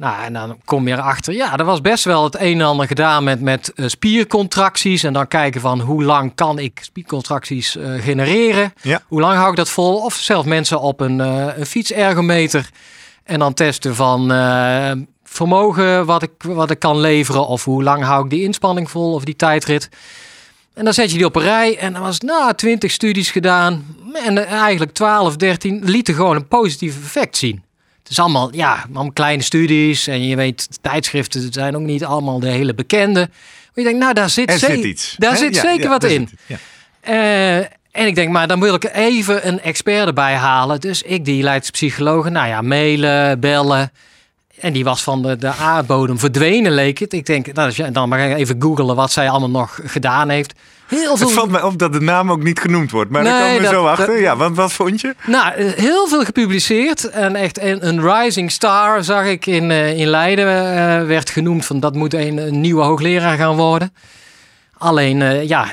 Nou, 0.00 0.22
en 0.22 0.32
dan 0.32 0.60
kom 0.64 0.88
je 0.88 0.94
erachter, 0.94 1.34
ja, 1.34 1.58
er 1.58 1.64
was 1.64 1.80
best 1.80 2.04
wel 2.04 2.24
het 2.24 2.40
een 2.40 2.60
en 2.60 2.66
ander 2.66 2.86
gedaan 2.86 3.24
met, 3.24 3.40
met 3.40 3.72
eh, 3.74 3.86
spiercontracties. 3.88 5.02
En 5.02 5.12
dan 5.12 5.28
kijken 5.28 5.60
van 5.60 5.80
hoe 5.80 6.04
lang 6.04 6.34
kan 6.34 6.58
ik 6.58 6.78
spiercontracties 6.82 7.76
eh, 7.76 7.92
genereren. 7.94 8.72
Ja. 8.82 9.02
Hoe 9.06 9.20
lang 9.20 9.36
hou 9.36 9.50
ik 9.50 9.56
dat 9.56 9.70
vol? 9.70 9.96
Of 9.96 10.14
zelfs 10.14 10.46
mensen 10.46 10.80
op 10.80 11.00
een, 11.00 11.20
eh, 11.20 11.46
een 11.56 11.66
fietsergometer. 11.66 12.70
En 13.24 13.38
dan 13.38 13.54
testen 13.54 13.94
van 13.94 14.28
vermogen 15.24 16.06
wat 16.06 16.22
ik, 16.22 16.30
wat 16.38 16.70
ik 16.70 16.78
kan 16.78 17.00
leveren. 17.00 17.46
Of 17.46 17.64
hoe 17.64 17.82
lang 17.82 18.04
hou 18.04 18.24
ik 18.24 18.30
die 18.30 18.42
inspanning 18.42 18.90
vol 18.90 19.12
of 19.12 19.24
die 19.24 19.36
tijdrit. 19.36 19.88
En 20.74 20.84
dan 20.84 20.94
zet 20.94 21.10
je 21.10 21.16
die 21.16 21.26
op 21.26 21.36
een 21.36 21.42
rij 21.42 21.78
en 21.78 21.92
dan 21.92 22.02
was 22.02 22.20
nou 22.20 22.54
20 22.54 22.90
studies 22.90 23.30
gedaan. 23.30 23.96
En 24.24 24.46
eigenlijk 24.46 24.92
12, 24.92 25.36
13 25.36 25.80
lieten 25.84 26.14
gewoon 26.14 26.36
een 26.36 26.48
positief 26.48 26.96
effect 27.04 27.36
zien. 27.36 27.68
Het 28.10 28.18
is 28.18 28.24
allemaal, 28.24 28.54
ja, 28.54 28.84
allemaal 28.92 29.12
kleine 29.12 29.42
studies. 29.42 30.06
En 30.06 30.26
je 30.26 30.36
weet, 30.36 30.68
tijdschriften 30.80 31.52
zijn 31.52 31.76
ook 31.76 31.82
niet 31.82 32.04
allemaal 32.04 32.40
de 32.40 32.48
hele 32.48 32.74
bekende. 32.74 33.20
Maar 33.20 33.70
je 33.74 33.82
denkt, 33.82 33.98
nou, 33.98 34.14
daar 34.14 34.30
zit, 34.30 34.52
zit 34.52 34.84
iets. 34.84 35.14
Daar 35.18 35.36
zit 35.36 35.54
Ja, 35.54 35.60
zeker 35.60 35.82
ja, 35.82 35.88
wat 35.88 36.04
in. 36.04 36.28
zit 36.46 36.58
en 37.90 38.06
ik 38.06 38.14
denk, 38.14 38.32
maar 38.32 38.46
dan 38.46 38.60
wil 38.60 38.74
ik 38.74 38.84
even 38.94 39.48
een 39.48 39.60
expert 39.60 40.06
erbij 40.06 40.34
halen. 40.34 40.80
Dus 40.80 41.02
ik, 41.02 41.24
die 41.24 41.42
Leidse 41.42 41.70
psychologen, 41.70 42.32
nou 42.32 42.48
ja, 42.48 42.60
mailen, 42.60 43.40
bellen. 43.40 43.92
En 44.60 44.72
die 44.72 44.84
was 44.84 45.02
van 45.02 45.22
de, 45.22 45.36
de 45.36 45.52
aardbodem 45.52 46.18
verdwenen, 46.18 46.72
leek 46.72 46.98
het. 46.98 47.12
Ik 47.12 47.26
denk, 47.26 47.52
nou, 47.52 47.92
dan 47.92 48.12
ik 48.12 48.36
even 48.36 48.56
googelen 48.62 48.96
wat 48.96 49.12
zij 49.12 49.30
allemaal 49.30 49.50
nog 49.50 49.80
gedaan 49.84 50.28
heeft. 50.28 50.52
Heel 50.90 51.16
veel, 51.16 51.26
Het 51.26 51.36
valt 51.36 51.50
mij 51.50 51.62
op 51.62 51.78
dat 51.78 51.92
de 51.92 52.00
naam 52.00 52.30
ook 52.30 52.42
niet 52.42 52.60
genoemd 52.60 52.90
wordt. 52.90 53.10
Maar 53.10 53.24
daar 53.24 53.32
Nee, 53.32 53.42
komen 53.42 53.56
we 53.56 53.62
dat- 53.62 53.72
zo 53.72 53.86
achter. 53.86 54.06
dat- 54.06 54.18
ja, 54.18 54.36
want 54.36 54.56
wat 54.56 54.72
vond 54.72 55.00
je? 55.00 55.14
nou, 55.26 55.52
eh, 55.54 55.72
heel 55.72 56.08
veel 56.08 56.24
gepubliceerd. 56.24 57.10
En 57.10 57.36
echt 57.36 57.60
een, 57.60 57.86
een 57.88 58.12
rising 58.12 58.50
star, 58.50 59.04
zag 59.04 59.24
ik 59.26 59.46
in, 59.46 59.70
eh, 59.70 59.98
in 59.98 60.06
Leiden, 60.06 60.46
eh, 60.48 61.06
werd 61.06 61.30
genoemd. 61.30 61.66
Van 61.66 61.80
dat 61.80 61.94
moet 61.94 62.14
een, 62.14 62.36
een 62.38 62.60
nieuwe 62.60 62.82
hoogleraar 62.82 63.36
gaan 63.36 63.56
worden. 63.56 63.94
Alleen, 64.78 65.46
ja, 65.48 65.66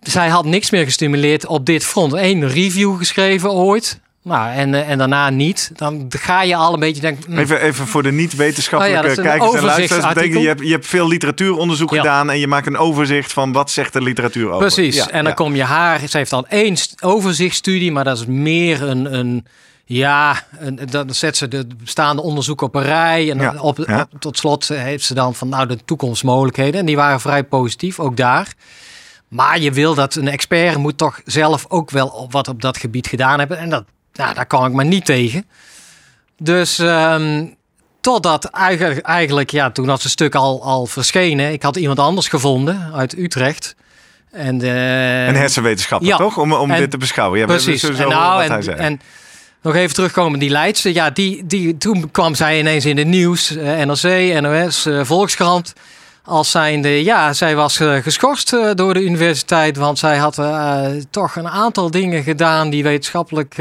zij 0.00 0.28
had 0.28 0.44
niks 0.44 0.70
meer 0.70 0.84
gestimuleerd 0.84 1.46
op 1.46 1.66
dit 1.66 1.84
front. 1.84 2.12
Eén 2.12 2.48
review 2.48 2.96
geschreven 2.96 3.50
ooit. 3.52 4.00
Nou, 4.24 4.52
en, 4.52 4.74
eh, 4.74 4.90
en 4.90 4.98
daarna 4.98 5.30
niet. 5.30 5.70
Dan 5.74 6.06
ga 6.08 6.42
je 6.42 6.56
al 6.56 6.74
een 6.74 6.80
beetje 6.80 7.00
denken... 7.00 7.32
hm, 7.32 7.38
Even, 7.38 7.60
even 7.60 7.86
voor 7.86 8.02
de 8.02 8.12
niet-wetenschappelijke 8.12 9.08
Oh 9.08 9.14
ja, 9.14 9.22
kijkers 9.22 9.54
en 9.54 9.64
luisteraars. 9.64 10.14
Betekent, 10.14 10.40
je, 10.42 10.46
hebt, 10.48 10.60
je 10.60 10.70
hebt 10.70 10.86
veel 10.86 11.08
literatuuronderzoek 11.08 11.90
Ja. 11.90 11.96
gedaan 12.00 12.30
en 12.30 12.38
je 12.38 12.46
maakt 12.46 12.66
een 12.66 12.76
overzicht 12.76 13.32
van 13.32 13.52
wat 13.52 13.70
zegt 13.70 13.92
de 13.92 14.02
literatuur 14.02 14.46
over. 14.46 14.58
Precies. 14.58 14.94
Ja, 14.96 15.08
en 15.10 15.24
dan 15.24 15.34
kom 15.34 15.54
je 15.54 15.62
haar. 15.62 16.08
Ze 16.08 16.16
heeft 16.16 16.30
dan 16.30 16.46
één 16.48 16.76
st- 16.76 17.02
overzichtsstudie, 17.02 17.92
maar 17.92 18.04
dat 18.04 18.18
is 18.18 18.26
meer 18.26 18.82
een. 18.82 19.14
een 19.18 19.46
ja, 19.86 20.42
dan 20.90 21.14
zet 21.14 21.36
ze 21.36 21.48
de 21.48 21.66
bestaande 21.82 22.22
onderzoeken 22.22 22.66
op 22.66 22.74
een 22.74 22.82
rij. 22.82 23.30
En 23.30 23.38
dan 23.38 23.60
op, 23.60 23.78
op- 23.78 24.08
tot 24.18 24.38
slot 24.38 24.68
heeft 24.68 25.04
ze 25.04 25.14
dan 25.14 25.34
van 25.34 25.48
nou 25.48 25.66
de 25.66 25.78
toekomstmogelijkheden. 25.84 26.80
En 26.80 26.86
die 26.86 26.96
waren 26.96 27.20
vrij 27.20 27.44
positief, 27.44 28.00
ook 28.00 28.16
daar. 28.16 28.52
Maar 29.28 29.58
je 29.60 29.70
wil 29.72 29.94
dat 29.94 30.14
een 30.14 30.28
expert 30.28 30.76
moet 30.76 30.98
toch 30.98 31.20
zelf 31.24 31.64
ook 31.68 31.90
wel 31.90 32.06
op 32.06 32.32
wat 32.32 32.48
op 32.48 32.60
dat 32.62 32.76
gebied 32.76 33.06
gedaan 33.06 33.38
hebben. 33.38 33.58
En 33.58 33.68
dat, 33.70 33.84
nou, 34.14 34.34
daar 34.34 34.46
kan 34.46 34.66
ik 34.66 34.72
maar 34.72 34.84
niet 34.84 35.04
tegen. 35.04 35.46
Dus 36.38 36.78
ehm, 36.78 37.44
totdat 38.00 38.44
eigenlijk, 38.44 39.00
eigenlijk, 39.06 39.50
ja, 39.50 39.70
toen 39.70 39.86
was 39.86 40.02
het 40.02 40.12
stuk 40.12 40.34
al, 40.34 40.62
al 40.62 40.86
verschenen. 40.86 41.52
Ik 41.52 41.62
had 41.62 41.76
iemand 41.76 41.98
anders 41.98 42.28
gevonden 42.28 42.90
uit 42.94 43.18
Utrecht. 43.18 43.74
En, 44.30 44.58
de, 44.58 44.66
Een 45.28 45.36
hersenwetenschapper, 45.36 46.08
Ja. 46.08 46.16
toch? 46.16 46.38
Om, 46.38 46.52
om 46.52 46.70
En- 46.70 46.78
dit 46.80 46.90
te 46.90 46.96
beschouwen. 46.98 47.38
Ja, 47.38 47.46
Precies. 47.46 47.82
En, 47.82 47.92
nou, 48.08 48.38
wat 48.38 48.48
hij 48.48 48.56
en, 48.56 48.62
zei. 48.62 48.76
en 48.76 49.00
nog 49.62 49.74
even 49.74 49.94
terugkomen, 49.94 50.38
die 50.38 50.50
Leidse. 50.50 50.92
Ja, 50.94 51.10
die, 51.10 51.46
die, 51.46 51.76
toen 51.76 52.10
kwam 52.10 52.34
zij 52.34 52.58
ineens 52.58 52.84
in 52.84 52.96
het 52.98 53.06
nieuws. 53.06 53.56
eh, 53.56 53.82
NRC, 53.84 54.40
NOS, 54.40 54.86
eh, 54.86 55.00
Volkskrant. 55.04 55.72
Als 56.26 56.50
zijnde, 56.50 56.88
ja, 57.04 57.32
zij 57.32 57.56
was 57.56 57.80
eh, 57.80 57.94
geschorst 57.94 58.52
eh, 58.52 58.70
door 58.74 58.94
de 58.94 59.02
universiteit. 59.04 59.76
Want 59.76 59.98
zij 59.98 60.16
had 60.16 60.38
eh, 60.38 60.86
toch 61.10 61.36
een 61.36 61.48
aantal 61.48 61.90
dingen 61.90 62.22
gedaan 62.22 62.70
die 62.70 62.82
wetenschappelijk 62.82 63.56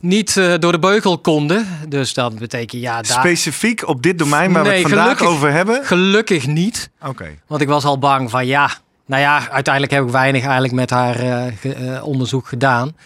niet 0.00 0.34
door 0.58 0.72
de 0.72 0.78
beugel 0.78 1.18
konden. 1.18 1.66
Dus 1.88 2.14
dat 2.14 2.38
betekent, 2.38 2.82
ja, 2.82 3.02
daar, 3.02 3.04
Specifiek 3.20 3.88
op 3.88 4.02
dit 4.02 4.18
domein 4.18 4.52
waar 4.52 4.62
we 4.62 4.68
het 4.70 4.80
vandaag 4.80 5.02
gelukkig- 5.04 5.26
over 5.26 5.52
hebben. 5.52 5.84
gelukkig 5.84 6.46
niet. 6.46 6.90
Oké. 7.06 7.28
Want 7.46 7.60
ik 7.60 7.68
was 7.68 7.84
al 7.84 7.98
bang 7.98 8.30
van 8.30 8.46
ja, 8.46 8.70
nou 9.06 9.22
ja, 9.22 9.50
uiteindelijk 9.50 9.92
heb 9.94 10.04
ik 10.04 10.10
weinig 10.10 10.42
eigenlijk 10.42 10.72
met 10.74 10.90
haar 10.90 11.14
ge- 11.60 12.00
onderzoek 12.02 12.46
gedaan. 12.48 12.96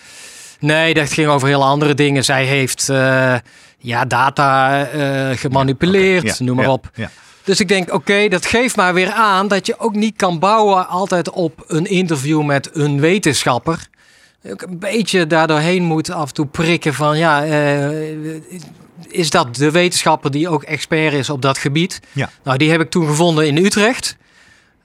Nee, 0.59 0.95
dat 0.95 1.13
ging 1.13 1.29
over 1.29 1.49
heel 1.49 1.65
andere 1.65 1.95
dingen. 1.95 2.25
Zij 2.25 2.45
heeft 2.45 2.87
ja, 3.79 4.05
data 4.05 4.85
gemanipuleerd, 5.35 6.39
Ja, 6.39 6.45
noem 6.45 6.57
maar 6.57 6.65
ja, 6.65 6.71
op. 6.73 6.91
Ja. 6.95 7.11
Dus 7.45 7.61
ik 7.61 7.69
denk, 7.69 7.93
oké, 7.93 8.29
dat 8.29 8.47
geeft 8.47 8.77
maar 8.77 8.95
weer 8.95 9.11
aan 9.11 9.49
dat 9.49 9.67
je 9.67 9.79
ook 9.79 9.95
niet 9.95 10.17
kan 10.17 10.39
bouwen 10.39 10.89
altijd 10.89 11.31
op 11.31 11.65
een 11.67 11.87
interview 11.87 12.43
met 12.43 12.71
een 12.73 13.01
wetenschapper. 13.01 13.89
Ook 14.49 14.63
een 14.63 14.79
beetje 14.79 15.27
daardoorheen 15.27 15.83
moet 15.83 16.11
af 16.11 16.29
en 16.29 16.35
toe 16.35 16.47
prikken 16.47 16.95
van 16.95 17.19
ja, 17.19 17.45
eh, 17.45 17.89
is 19.09 19.31
dat 19.31 19.57
de 19.57 19.71
wetenschapper 19.71 20.31
die 20.31 20.49
ook 20.49 20.63
expert 20.63 21.13
is 21.13 21.31
op 21.31 21.43
dat 21.43 21.59
gebied? 21.59 22.01
Ja. 22.13 22.31
Nou, 22.45 22.59
die 22.59 22.71
heb 22.71 22.81
ik 22.81 22.91
toen 22.91 23.07
gevonden 23.07 23.47
in 23.47 23.57
Utrecht. 23.57 24.17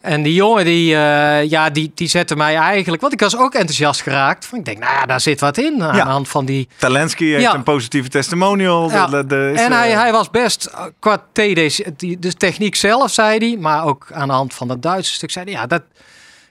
En 0.01 0.22
die 0.24 0.34
jongen, 0.34 0.65
die, 0.65 0.96
eh, 0.96 1.50
ja, 1.50 1.70
die, 1.70 1.91
die 1.96 2.08
zette 2.08 2.36
mij 2.36 2.56
eigenlijk... 2.56 3.01
Want 3.01 3.13
ik 3.13 3.20
was 3.20 3.38
ook 3.38 3.53
enthousiast 3.53 4.01
geraakt. 4.01 4.46
Van, 4.46 4.58
ik 4.60 4.65
denk, 4.65 4.77
nou 4.79 4.94
ja, 4.94 5.06
daar 5.06 5.22
zit 5.22 5.39
wat 5.39 5.58
in. 5.58 5.84
Aan 5.84 5.96
Ja. 5.96 6.03
de 6.03 6.10
hand 6.10 6.27
van 6.29 6.46
die... 6.46 6.68
Talensky 6.77 7.25
heeft 7.25 7.41
Ja. 7.41 7.53
een 7.53 7.63
positieve 7.63 8.10
testimonial. 8.10 8.91
Ja. 8.91 9.08
De- 9.08 9.25
de- 9.25 9.51
is, 9.53 9.60
en 9.62 9.72
hij, 9.72 9.91
eh, 9.91 10.00
hij 10.00 10.12
was 10.12 10.29
best 10.29 10.65
eh, 10.65 10.84
qua 11.00 11.18
TD, 11.18 11.84
de 12.22 12.34
techniek 12.38 12.75
zelf, 12.75 13.12
zei 13.12 13.38
hij. 13.38 13.58
Maar 13.62 13.86
ook 13.86 14.08
aan 14.13 14.27
de 14.27 14.34
hand 14.34 14.53
van 14.53 14.68
dat 14.68 14.82
Duitse 14.82 15.13
stuk, 15.13 15.32
zei 15.32 15.46
hij... 15.46 15.53
Ja, 15.53 15.68
dat, 15.68 15.82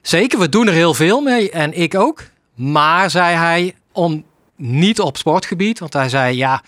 zeker, 0.01 0.39
we 0.39 0.49
doen 0.49 0.67
er 0.67 0.73
heel 0.73 0.93
veel 0.93 1.21
mee. 1.21 1.51
En 1.51 1.73
ik 1.77 1.95
ook. 1.95 2.23
Maar, 2.55 3.09
zei 3.09 3.35
hij, 3.35 3.75
om 3.91 4.23
niet 4.55 4.99
op 4.99 5.17
sportgebied. 5.17 5.79
Want 5.79 5.93
hij 5.93 6.09
zei, 6.09 6.37
ja, 6.37 6.61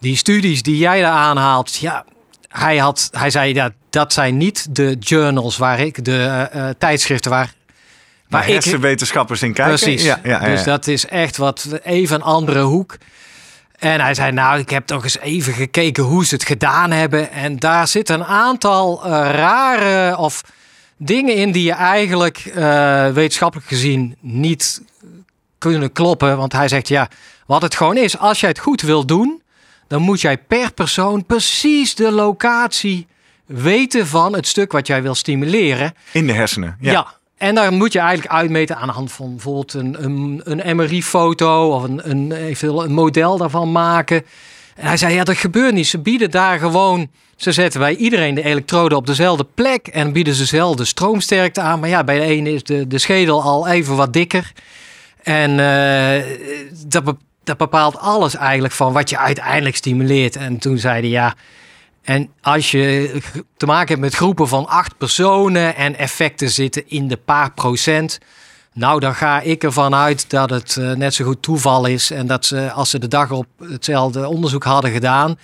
die 0.00 0.16
studies 0.16 0.62
die 0.62 0.76
jij 0.78 1.00
daar 1.00 1.12
aanhaalt... 1.12 1.76
Ja, 1.76 2.04
hij, 2.48 2.78
had, 2.78 3.08
hij 3.12 3.30
zei, 3.30 3.54
ja, 3.54 3.70
dat 3.90 4.12
zijn 4.12 4.36
niet 4.36 4.74
de 4.76 4.96
journals 4.98 5.56
waar 5.56 5.80
ik... 5.80 6.04
De 6.04 6.16
eh, 6.16 6.68
eh, 6.68 6.74
tijdschriften 6.78 7.30
waar... 7.30 7.52
waar 8.28 8.48
ik, 8.48 8.52
hersenwetenschappers 8.52 9.42
in 9.42 9.52
kijken. 9.52 9.78
Precies. 9.78 10.02
Ja, 10.02 10.20
ja, 10.22 10.30
ja, 10.30 10.48
Dus 10.48 10.64
dat 10.64 10.86
is 10.86 11.06
echt 11.06 11.36
wat 11.36 11.66
even 11.82 12.16
een 12.16 12.22
andere 12.22 12.62
hoek. 12.62 12.96
En 13.78 14.00
hij 14.00 14.14
zei, 14.14 14.32
nou, 14.32 14.58
ik 14.58 14.70
heb 14.70 14.86
toch 14.86 15.02
eens 15.02 15.18
even 15.18 15.52
gekeken 15.52 16.04
hoe 16.04 16.26
ze 16.26 16.34
het 16.34 16.44
gedaan 16.44 16.90
hebben. 16.90 17.30
En 17.30 17.56
daar 17.56 17.88
zitten 17.88 18.14
een 18.14 18.26
aantal 18.26 19.04
eh, 19.04 19.10
rare 19.10 20.16
of 20.16 20.44
dingen 20.96 21.34
in 21.34 21.52
die 21.52 21.64
je 21.64 21.72
eigenlijk 21.72 22.52
wetenschappelijk 23.12 23.68
gezien 23.68 24.16
niet 24.20 24.82
kunnen 25.58 25.92
kloppen. 25.92 26.36
Want 26.36 26.52
hij 26.52 26.68
zegt, 26.68 26.88
ja, 26.88 27.08
wat 27.46 27.62
het 27.62 27.74
gewoon 27.74 27.96
is, 27.96 28.18
als 28.18 28.40
jij 28.40 28.48
het 28.48 28.58
goed 28.58 28.80
wil 28.80 29.06
doen, 29.06 29.42
dan 29.88 30.02
moet 30.02 30.20
jij 30.20 30.38
per 30.38 30.72
persoon 30.72 31.26
precies 31.26 31.94
de 31.94 32.12
locatie 32.12 33.06
weten 33.46 34.06
van 34.06 34.34
het 34.34 34.46
stuk 34.46 34.72
wat 34.72 34.86
jij 34.86 35.02
wil 35.02 35.14
stimuleren. 35.14 35.94
In 36.12 36.26
de 36.26 36.32
hersenen. 36.32 36.76
Ja. 36.80 36.92
Ja. 36.92 37.16
En 37.36 37.54
daar 37.54 37.72
moet 37.72 37.92
je 37.92 37.98
eigenlijk 37.98 38.32
uitmeten 38.32 38.76
aan 38.76 38.86
de 38.86 38.92
hand 38.92 39.12
van 39.12 39.30
bijvoorbeeld 39.30 39.74
een, 39.74 40.04
een, 40.04 40.40
een 40.44 40.76
MRI-foto 40.76 41.70
of 41.74 41.82
een, 41.82 42.10
een, 42.10 42.32
eventueel 42.32 42.84
een 42.84 42.92
model 42.92 43.36
daarvan 43.36 43.72
maken. 43.72 44.24
En 44.76 44.86
hij 44.86 44.96
zei, 44.96 45.14
ja, 45.14 45.24
dat 45.24 45.36
gebeurt 45.36 45.74
niet. 45.74 45.86
Ze 45.86 45.98
bieden 45.98 46.30
daar 46.30 46.58
gewoon, 46.58 47.10
ze 47.36 47.52
zetten 47.52 47.80
bij 47.80 47.96
iedereen 47.96 48.34
de 48.34 48.42
elektroden 48.42 48.98
op 48.98 49.06
dezelfde 49.06 49.46
plek 49.54 49.86
en 49.86 50.12
bieden 50.12 50.34
ze 50.34 50.40
dezelfde 50.40 50.84
stroomsterkte 50.84 51.60
aan. 51.60 51.80
Maar 51.80 51.88
ja, 51.88 52.04
bij 52.04 52.18
de 52.18 52.24
ene 52.24 52.52
is 52.52 52.62
de, 52.62 52.86
de 52.86 52.98
schedel 52.98 53.42
al 53.42 53.68
even 53.68 53.96
wat 53.96 54.12
dikker. 54.12 54.52
En 55.22 55.50
eh, 55.60 56.24
dat, 56.86 57.04
be- 57.04 57.16
dat 57.48 57.56
bepaalt 57.56 57.98
alles 57.98 58.36
eigenlijk 58.36 58.74
van 58.74 58.92
wat 58.92 59.10
je 59.10 59.18
uiteindelijk 59.18 59.76
stimuleert. 59.76 60.36
En 60.36 60.58
toen 60.58 60.78
zei 60.78 61.00
hij, 61.00 61.08
ja, 61.08 61.34
en 62.02 62.28
als 62.40 62.70
je 62.70 63.20
te 63.56 63.66
maken 63.66 63.88
hebt 63.88 64.00
met 64.00 64.14
groepen 64.14 64.48
van 64.48 64.66
acht 64.66 64.98
personen 64.98 65.76
en 65.76 65.96
effecten 65.96 66.50
zitten 66.50 66.82
in 66.86 67.08
de 67.08 67.16
paar 67.16 67.52
procent. 67.52 68.18
Nou, 68.74 69.00
dan 69.00 69.14
ga 69.14 69.40
ik 69.40 69.64
ervan 69.64 69.94
uit 69.94 70.30
dat 70.30 70.50
het 70.50 70.76
eh, 70.76 70.92
net 70.92 71.14
zo 71.14 71.24
goed 71.24 71.42
toeval 71.42 71.86
is. 71.86 72.10
En 72.10 72.26
dat 72.26 72.46
ze, 72.46 72.70
als 72.72 72.90
ze 72.90 72.98
de 72.98 73.08
dag 73.08 73.30
op 73.30 73.46
hetzelfde 73.58 74.28
onderzoek 74.28 74.64
hadden 74.64 74.90
gedaan, 74.90 75.38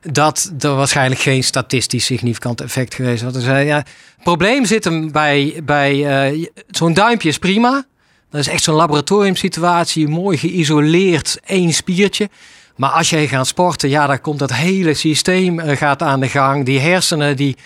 dat 0.00 0.52
er 0.58 0.74
waarschijnlijk 0.74 1.20
geen 1.20 1.44
statistisch 1.44 2.04
significant 2.04 2.60
effect 2.60 2.94
geweest 2.94 3.22
was. 3.22 3.32
Dus, 3.32 3.46
eh, 3.46 3.66
ja, 3.66 3.76
het 3.76 4.22
probleem 4.22 4.64
zit 4.64 4.84
hem 4.84 5.12
bij, 5.12 5.60
bij 5.64 6.26
eh, 6.30 6.46
zo'n 6.68 6.94
duimpje 6.94 7.28
is 7.28 7.38
prima. 7.38 7.84
Dat 8.32 8.40
is 8.40 8.48
echt 8.48 8.62
zo'n 8.62 8.74
laboratoriumsituatie, 8.74 10.08
mooi 10.08 10.36
geïsoleerd, 10.36 11.40
één 11.44 11.72
spiertje. 11.72 12.28
Maar 12.76 12.90
als 12.90 13.10
jij 13.10 13.28
gaat 13.28 13.46
sporten, 13.46 13.88
ja, 13.88 14.06
dan 14.06 14.20
komt 14.20 14.38
dat 14.38 14.52
hele 14.52 14.94
systeem 14.94 15.60
eh, 15.60 15.76
gaat 15.76 16.02
aan 16.02 16.20
de 16.20 16.28
gang. 16.28 16.64
Die 16.64 16.80
hersenen 16.80 17.36
die, 17.36 17.56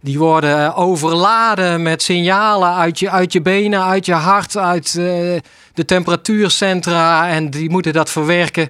die 0.00 0.18
worden 0.18 0.64
eh, 0.64 0.78
overladen 0.78 1.82
met 1.82 2.02
signalen 2.02 2.74
uit 2.74 2.98
je, 2.98 3.10
uit 3.10 3.32
je 3.32 3.42
benen, 3.42 3.84
uit 3.84 4.06
je 4.06 4.12
hart, 4.12 4.56
uit 4.56 4.86
eh, 4.86 4.94
de 5.74 5.84
temperatuurcentra. 5.86 7.28
En 7.28 7.50
die 7.50 7.70
moeten 7.70 7.92
dat 7.92 8.10
verwerken. 8.10 8.68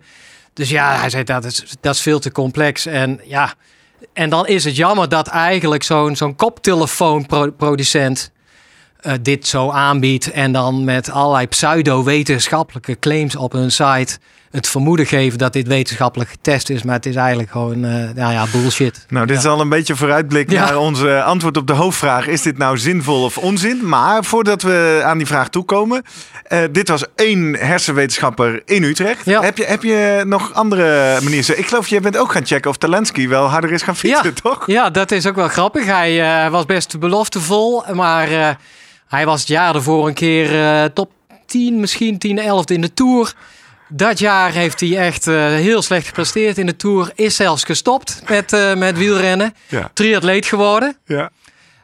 Dus 0.53 0.71
ja, 0.71 0.97
hij 0.97 1.11
zei 1.11 1.25
dat 1.25 1.45
is, 1.45 1.65
dat 1.81 1.95
is 1.95 2.01
veel 2.01 2.19
te 2.19 2.33
complex. 2.33 2.87
En 2.87 3.21
ja, 3.25 3.55
en 4.13 4.31
dan 4.31 4.47
is 4.47 4.65
het 4.65 4.77
jammer 4.77 5.09
dat 5.09 5.29
eigenlijk 5.29 5.83
zo'n 5.83 6.17
zo'n 6.17 6.37
koptelefoonproducent 6.37 8.31
eh, 9.03 9.13
dit 9.23 9.47
zo 9.47 9.71
aanbiedt 9.71 10.31
en 10.31 10.53
dan 10.53 10.85
met 10.85 11.11
allerlei 11.11 11.47
pseudo-wetenschappelijke 12.07 12.99
claims 12.99 13.37
op 13.37 13.53
hun 13.53 13.71
site 13.73 14.19
het 14.51 14.69
vermoeden 14.69 15.07
geven 15.07 15.39
dat 15.39 15.53
dit 15.53 15.67
wetenschappelijk 15.67 16.31
getest 16.31 16.71
is, 16.71 16.83
maar 16.83 16.95
het 16.95 17.07
is 17.07 17.15
eigenlijk 17.15 17.51
gewoon, 17.51 17.85
eh 17.85 17.91
nou 18.15 18.33
ja, 18.33 18.45
bullshit. 18.53 19.05
Nou, 19.09 19.27
dit 19.27 19.37
is 19.39 19.45
al 19.47 19.61
een 19.61 19.69
beetje 19.69 19.97
vooruitblik 19.97 20.51
Ja. 20.51 20.65
naar 20.65 20.77
onze 20.77 21.23
antwoord 21.23 21.57
op 21.57 21.67
de 21.67 21.73
hoofdvraag. 21.73 22.27
Is 22.27 22.43
dit 22.43 22.59
nou 22.59 22.79
zinvol 22.79 23.25
of 23.25 23.39
onzin? 23.39 23.89
Maar 23.89 24.25
voordat 24.25 24.63
we 24.63 25.01
aan 25.05 25.19
die 25.19 25.27
vraag 25.27 25.49
toekomen. 25.49 26.03
eh 26.43 26.59
dit 26.73 26.89
was 26.89 27.05
één 27.17 27.55
hersenwetenschapper 27.59 28.63
in 28.65 28.83
Utrecht. 28.83 29.25
Ja. 29.25 29.43
Heb, 29.43 29.57
je, 29.59 29.65
heb 29.65 29.83
je 29.83 30.23
nog 30.27 30.55
andere 30.55 31.19
manieren? 31.23 31.59
Ik 31.59 31.67
geloof, 31.67 31.89
jij 31.89 32.01
bent 32.01 32.17
ook 32.17 32.33
gaan 32.33 32.47
checken 32.47 32.71
of 32.71 32.77
Talensky 32.77 33.29
wel 33.29 33.47
harder 33.47 33.73
is 33.73 33.83
gaan 33.83 33.97
fietsen, 33.97 34.35
toch? 34.35 34.67
Ja, 34.67 34.91
dat 34.91 35.11
is 35.11 35.27
ook 35.27 35.35
wel 35.37 35.49
grappig. 35.49 35.87
Hij 35.87 36.51
was 36.51 36.67
best 36.67 36.99
beloftevol, 36.99 37.85
maar 37.93 38.59
hij 39.17 39.27
was 39.27 39.41
het 39.41 39.49
jaar 39.49 39.75
ervoor 39.75 40.07
een 40.07 40.15
keer 40.15 40.63
eh, 40.63 40.85
top 40.85 41.11
10, 41.47 41.81
misschien 41.81 42.19
10, 42.19 42.39
11 42.39 42.65
in 42.67 42.81
de 42.81 42.95
Tour. 42.95 43.33
Dat 43.89 44.19
jaar 44.19 44.53
heeft 44.53 44.81
hij 44.81 44.97
echt 44.99 45.27
eh, 45.27 45.35
heel 45.47 45.83
slecht 45.83 46.07
gepresteerd 46.07 46.59
in 46.59 46.67
de 46.67 46.77
Tour. 46.77 47.13
Is 47.15 47.37
zelfs 47.37 47.65
gestopt 47.65 48.23
met, 48.29 48.53
eh, 48.53 48.75
met 48.75 48.99
wielrennen. 48.99 49.55
Ja. 49.69 49.91
Triatleet 49.95 50.47
geworden. 50.47 50.97
ja. 51.07 51.31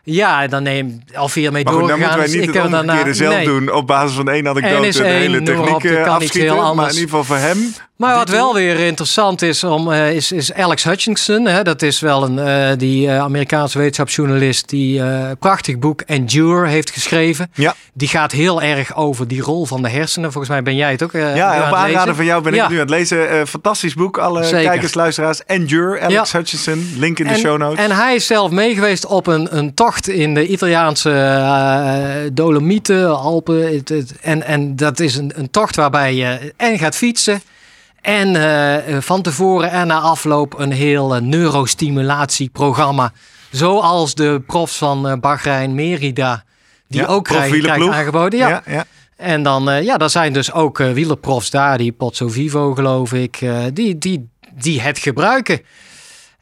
Ja, 0.02 0.46
dan 0.46 0.62
neem 0.62 1.02
al 1.14 1.28
vier 1.28 1.52
mee 1.52 1.64
Maar 1.64 1.72
goed, 1.72 1.88
dan 1.88 1.98
doorgegaan. 1.98 2.18
moeten 2.18 2.32
wij 2.32 2.40
niet 2.40 2.48
ik 2.48 2.54
het 2.54 2.62
heb 2.62 2.72
daarna- 2.72 2.92
omgekeerde 2.92 3.14
zelf 3.18 3.34
nee. 3.34 3.44
doen 3.44 3.72
op 3.72 3.86
basis 3.86 4.16
van 4.16 4.28
één 4.28 4.48
anekdote 4.48 4.86
is 4.86 4.96
de 4.96 5.04
hele 5.04 5.42
techniek 5.42 5.68
op, 5.68 6.06
afschieten. 6.06 6.56
Maar 6.56 6.88
in 6.88 6.94
ieder 6.94 7.08
geval 7.08 7.24
voor 7.24 7.36
hem 7.36 7.74
Maar 7.98 8.14
wat 8.16 8.28
wel 8.28 8.54
weer 8.54 8.78
interessant 8.78 9.42
is, 9.42 9.64
om, 9.64 9.92
eh, 9.92 10.12
is, 10.14 10.32
is 10.32 10.52
Alex 10.52 10.84
Hutchinson. 10.84 11.44
Hè? 11.46 11.62
Dat 11.62 11.82
is 11.82 12.00
wel 12.00 12.22
een, 12.24 12.38
eh, 12.38 12.76
die 12.76 13.08
eh, 13.08 13.18
Amerikaanse 13.20 13.78
wetenschapsjournalist 13.78 14.68
die 14.68 15.00
een 15.00 15.38
prachtig 15.38 15.78
boek 15.78 16.00
Endure 16.06 16.68
heeft 16.68 16.90
geschreven. 16.90 17.50
Ja. 17.54 17.74
Die 17.94 18.08
gaat 18.08 18.32
heel 18.32 18.62
erg 18.62 18.96
over 18.96 19.28
die 19.28 19.40
rol 19.40 19.66
van 19.66 19.82
de 19.82 19.88
hersenen. 19.88 20.32
Volgens 20.32 20.52
mij 20.52 20.62
ben 20.62 20.76
jij 20.76 20.90
het 20.90 21.02
ook. 21.02 21.12
Ja, 21.12 21.68
op 21.68 21.74
aanraden 21.74 22.16
van 22.16 22.24
jou 22.24 22.42
ben 22.42 22.52
ik 22.52 22.58
Ja. 22.58 22.68
nu 22.68 22.74
aan 22.74 22.80
het 22.80 22.90
lezen. 22.90 23.46
Fantastisch 23.46 23.94
boek. 23.94 24.18
Alle 24.18 24.44
Zeker. 24.44 24.70
kijkers, 24.70 24.94
luisteraars. 24.94 25.40
Endure, 25.46 26.00
Alex 26.00 26.32
Hutchinson. 26.32 26.92
Link 26.96 27.18
in 27.18 27.26
de 27.26 27.34
show 27.34 27.58
notes. 27.58 27.84
En 27.84 27.90
hij 27.90 28.14
is 28.14 28.26
zelf 28.26 28.50
meegeweest 28.50 29.06
op 29.06 29.26
een, 29.26 29.56
een 29.56 29.74
tocht 29.74 30.08
in 30.08 30.34
de 30.34 30.46
Italiaanse 30.46 32.30
Dolomieten, 32.32 33.16
Alpen. 33.18 33.74
Het, 33.74 33.88
het- 33.88 34.12
en, 34.20 34.42
en 34.42 34.76
dat 34.76 35.00
is 35.00 35.16
een, 35.16 35.32
een 35.34 35.50
tocht 35.50 35.76
waarbij 35.76 36.14
je 36.14 36.52
en 36.56 36.78
gaat 36.78 36.96
fietsen. 36.96 37.42
En 38.00 38.36
eh, 38.36 38.96
van 39.00 39.22
tevoren 39.22 39.70
en 39.70 39.86
na 39.86 39.98
afloop 39.98 40.58
een 40.58 40.72
heel 40.72 41.14
eh, 41.14 41.20
neurostimulatieprogramma. 41.20 43.12
Zoals 43.50 44.14
de 44.14 44.42
profs 44.46 44.76
van 44.76 45.08
eh 45.08 45.16
Bahrein 45.20 45.74
Merida. 45.74 46.44
Die 46.88 47.00
Ja, 47.00 47.06
ook 47.06 47.24
krijgen, 47.24 47.92
aangeboden. 47.92 48.38
Ja. 48.38 48.48
ja, 48.48 48.62
ja. 48.66 48.84
En 49.16 49.42
dan, 49.42 49.84
ja, 49.84 49.96
daar 49.96 50.10
zijn 50.10 50.32
dus 50.32 50.52
ook 50.52 50.78
wielerprofs 50.78 51.50
daar, 51.50 51.78
die 51.78 51.92
Pozzo 51.92 52.28
Vivo 52.28 52.74
geloof 52.74 53.12
ik, 53.12 53.38
die, 53.72 53.98
die, 53.98 54.28
die 54.54 54.80
het 54.80 54.98
gebruiken. 54.98 55.60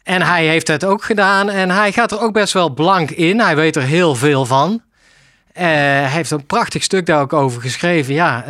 En 0.02 0.22
hij 0.22 0.46
heeft 0.46 0.68
het 0.68 0.84
ook 0.84 1.04
gedaan 1.04 1.50
en 1.50 1.70
hij 1.70 1.92
gaat 1.92 2.12
er 2.12 2.20
ook 2.20 2.32
best 2.32 2.52
wel 2.52 2.70
blank 2.70 3.10
in. 3.10 3.40
Hij 3.40 3.56
weet 3.56 3.76
er 3.76 3.82
heel 3.82 4.14
veel 4.14 4.44
van. 4.44 4.82
Hij 5.52 6.08
heeft 6.08 6.30
een 6.30 6.46
prachtig 6.46 6.82
stuk 6.82 7.06
daar 7.06 7.20
ook 7.20 7.32
over 7.32 7.60
geschreven. 7.60 8.14
Ja, 8.14 8.44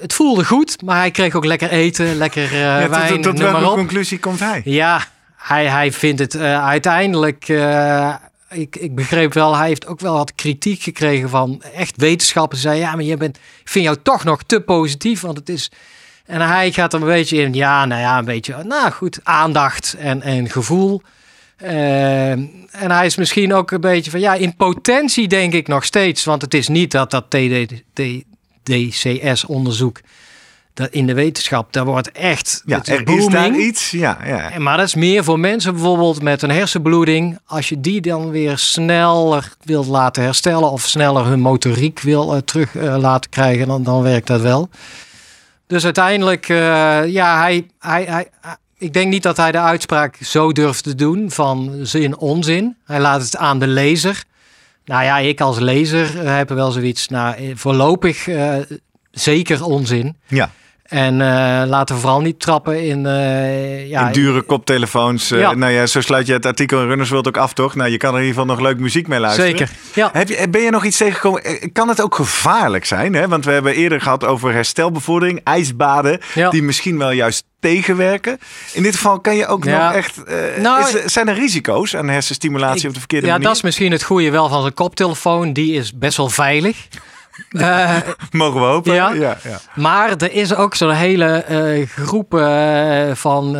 het 0.00 0.12
voelde 0.14 0.44
goed, 0.44 0.82
maar 0.82 0.96
hij 0.96 1.10
kreeg 1.10 1.34
ook 1.34 1.44
lekker 1.44 1.70
eten, 1.70 2.16
lekker 2.16 2.42
eh, 2.42 2.60
Ja, 2.60 2.88
wijn, 2.88 3.22
tot, 3.22 3.22
tot 3.22 3.38
welke 3.38 3.74
conclusie 3.74 4.18
komt 4.18 4.40
hij? 4.40 4.60
Ja, 4.64 5.04
hij, 5.36 5.66
hij 5.66 5.92
vindt 5.92 6.20
het 6.20 6.34
eh, 6.34 6.66
uiteindelijk. 6.66 7.48
eh, 7.48 8.14
ik, 8.50 8.76
ik 8.76 8.94
begreep 8.94 9.32
wel, 9.32 9.56
hij 9.56 9.66
heeft 9.68 9.86
ook 9.86 10.00
wel 10.00 10.14
wat 10.14 10.34
kritiek 10.34 10.82
gekregen 10.82 11.28
van 11.28 11.62
echt 11.74 11.96
wetenschappers. 11.96 12.60
Zei 12.60 12.78
ja, 12.78 12.94
maar 12.94 13.04
je 13.04 13.16
bent, 13.16 13.36
ik 13.36 13.68
vind 13.68 13.84
jou 13.84 13.96
toch 14.02 14.24
nog 14.24 14.42
te 14.42 14.60
positief, 14.60 15.20
want 15.20 15.38
het 15.38 15.48
is. 15.48 15.70
En 16.26 16.40
hij 16.40 16.72
gaat 16.72 16.92
er 16.92 17.00
een 17.00 17.06
beetje 17.06 17.36
in, 17.36 17.54
ja, 17.54 17.84
nou 17.84 18.00
ja, 18.00 18.18
een 18.18 18.24
beetje, 18.24 18.64
nou 18.64 18.90
goed, 18.90 19.20
aandacht 19.22 19.94
en, 19.98 20.22
en 20.22 20.50
gevoel. 20.50 21.02
En 21.56 22.90
hij 22.90 23.06
is 23.06 23.16
misschien 23.16 23.54
ook 23.54 23.70
een 23.70 23.80
beetje 23.80 24.10
van, 24.10 24.20
ja, 24.20 24.34
in 24.34 24.56
potentie 24.56 25.28
denk 25.28 25.52
ik 25.52 25.68
nog 25.68 25.84
steeds, 25.84 26.24
want 26.24 26.42
het 26.42 26.54
is 26.54 26.68
niet 26.68 26.90
dat 26.90 27.10
dat 27.10 27.30
TDCS-onderzoek 28.66 30.00
dat 30.74 30.88
in 30.90 31.06
de 31.06 31.14
wetenschap, 31.14 31.72
daar 31.72 31.84
wordt 31.84 32.12
echt, 32.12 32.62
Ja, 32.66 32.76
er 32.84 33.08
is 33.18 33.26
daar 33.26 33.54
iets. 33.56 33.90
Ja, 33.90 34.18
ja. 34.26 34.58
Maar 34.58 34.76
dat 34.76 34.86
is 34.86 34.94
meer 34.94 35.24
voor 35.24 35.40
mensen 35.40 35.72
bijvoorbeeld 35.72 36.22
met 36.22 36.42
een 36.42 36.50
hersenbloeding. 36.50 37.38
Als 37.46 37.68
je 37.68 37.80
die 37.80 38.00
dan 38.00 38.30
weer 38.30 38.58
sneller 38.58 39.52
wilt 39.62 39.86
laten 39.86 40.22
herstellen 40.22 40.70
of 40.70 40.82
sneller 40.82 41.24
hun 41.26 41.40
motoriek 41.40 42.00
wil 42.00 42.34
eh, 42.34 42.40
terug 42.40 42.76
eh, 42.76 42.96
laten 42.98 43.30
krijgen, 43.30 43.66
dan, 43.68 43.82
dan 43.82 44.02
werkt 44.02 44.26
dat 44.26 44.40
wel. 44.40 44.68
Dus 45.66 45.84
uiteindelijk, 45.84 46.48
eh, 46.48 46.56
ja, 47.06 47.38
hij, 47.40 47.66
hij, 47.78 48.04
hij, 48.04 48.28
hij- 48.40 48.56
ik 48.78 48.92
denk 48.92 49.08
niet 49.10 49.22
dat 49.22 49.36
hij 49.36 49.52
de 49.52 49.58
uitspraak 49.60 50.16
zo 50.22 50.52
durft 50.52 50.82
te 50.84 50.94
doen 50.94 51.30
van 51.30 51.72
zin 51.82 52.16
onzin. 52.18 52.76
Hij 52.84 53.00
laat 53.00 53.22
het 53.22 53.36
aan 53.36 53.58
de 53.58 53.66
lezer. 53.66 54.24
Nou 54.86 55.04
ja, 55.04 55.18
ik 55.18 55.40
als 55.40 55.58
lezer 55.58 56.20
eh, 56.20 56.36
heb 56.36 56.48
wel 56.48 56.70
zoiets, 56.70 57.08
nou, 57.08 57.36
eh, 57.36 57.50
voorlopig 57.54 58.28
eh, 58.28 58.56
zeker 59.10 59.64
onzin. 59.64 60.16
ja. 60.26 60.50
En 60.88 61.20
eh, 61.20 61.62
laten 61.68 61.94
we 61.94 62.00
vooral 62.00 62.20
niet 62.20 62.40
trappen 62.40 62.82
in... 62.84 63.06
eh, 63.06 63.88
ja, 63.88 64.06
in 64.06 64.12
dure 64.12 64.42
koptelefoons. 64.42 65.28
Ja. 65.28 65.54
Nou 65.54 65.72
ja, 65.72 65.86
zo 65.86 66.00
sluit 66.00 66.26
je 66.26 66.32
het 66.32 66.46
artikel 66.46 66.80
in 66.80 66.86
Runners 66.86 67.10
World 67.10 67.28
ook 67.28 67.36
af, 67.36 67.52
toch? 67.52 67.74
Nou, 67.74 67.90
je 67.90 67.96
kan 67.96 68.14
er 68.14 68.20
in 68.20 68.26
ieder 68.26 68.40
geval 68.40 68.56
nog 68.56 68.64
leuk 68.66 68.78
muziek 68.78 69.08
mee 69.08 69.18
luisteren. 69.20 69.50
Zeker. 69.50 69.70
Ja. 69.94 70.10
Heb 70.12 70.28
je, 70.28 70.48
ben 70.50 70.60
je 70.60 70.70
nog 70.70 70.84
iets 70.84 70.96
tegengekomen? 70.96 71.42
Kan 71.72 71.88
het 71.88 72.02
ook 72.02 72.14
gevaarlijk 72.14 72.84
zijn? 72.84 73.14
Hè? 73.14 73.28
Want 73.28 73.44
we 73.44 73.50
hebben 73.52 73.74
eerder 73.74 74.00
gehad 74.00 74.24
over 74.24 74.52
herstelbevordering, 74.52 75.40
ijsbaden, 75.44 76.20
Ja. 76.34 76.50
die 76.50 76.62
misschien 76.62 76.98
wel 76.98 77.10
juist 77.10 77.44
tegenwerken. 77.60 78.38
In 78.72 78.82
dit 78.82 78.94
geval 78.94 79.20
kan 79.20 79.36
je 79.36 79.46
ook 79.46 79.64
Ja. 79.64 79.86
nog 79.86 79.96
echt. 79.96 80.20
Nou, 80.60 80.98
is 80.98 81.12
zijn 81.12 81.28
er 81.28 81.34
risico's 81.34 81.96
aan 81.96 82.08
hersenstimulatie 82.08 82.80
Ik- 82.80 82.86
op 82.88 82.92
de 82.92 82.98
verkeerde 82.98 83.26
ja, 83.26 83.32
manier? 83.32 83.46
dat 83.48 83.56
is 83.56 83.62
misschien 83.62 83.92
het 83.92 84.02
goede 84.02 84.30
wel 84.30 84.48
van 84.48 84.60
zijn 84.60 84.74
koptelefoon. 84.74 85.52
Die 85.52 85.74
is 85.74 85.98
best 85.98 86.16
wel 86.16 86.28
veilig. 86.28 86.76
Eh, 87.50 87.96
Mogen 88.30 88.60
we 88.60 88.66
hopen? 88.66 88.94
Ja. 88.94 89.12
ja, 89.12 89.36
ja. 89.42 89.60
maar 89.74 90.10
er 90.16 90.32
is 90.32 90.54
ook 90.54 90.74
zo'n 90.74 90.90
hele 90.90 91.24
eh, 91.26 91.88
groep 91.88 92.34
eh, 92.34 93.10
van 93.14 93.52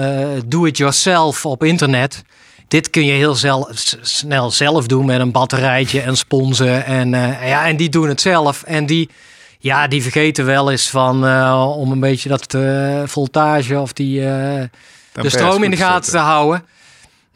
do-it-yourself 0.46 1.46
op 1.46 1.64
internet. 1.64 2.22
Dit 2.68 2.90
kun 2.90 3.04
je 3.04 3.12
heel 3.12 3.34
snel 4.00 4.50
zelf 4.50 4.86
doen 4.86 5.06
met 5.06 5.20
een 5.20 5.30
batterijtje 5.30 6.00
en 6.00 6.16
sponsen. 6.16 6.84
En, 6.84 7.10
ja, 7.44 7.66
en 7.66 7.76
die 7.76 7.88
doen 7.88 8.08
het 8.08 8.20
zelf. 8.20 8.62
En 8.62 8.86
die, 8.86 9.10
ja, 9.58 9.88
die 9.88 10.02
vergeten 10.02 10.44
wel 10.44 10.70
eens 10.70 10.88
van 10.88 11.16
om 11.66 11.92
een 11.92 12.00
beetje 12.00 12.28
dat 12.28 12.56
voltage 13.04 13.80
of 13.80 13.92
die, 13.92 14.20
de 14.20 14.70
stroom 15.12 15.62
in 15.62 15.70
de 15.70 15.76
gaten 15.76 16.10
te 16.10 16.18
houden. 16.18 16.64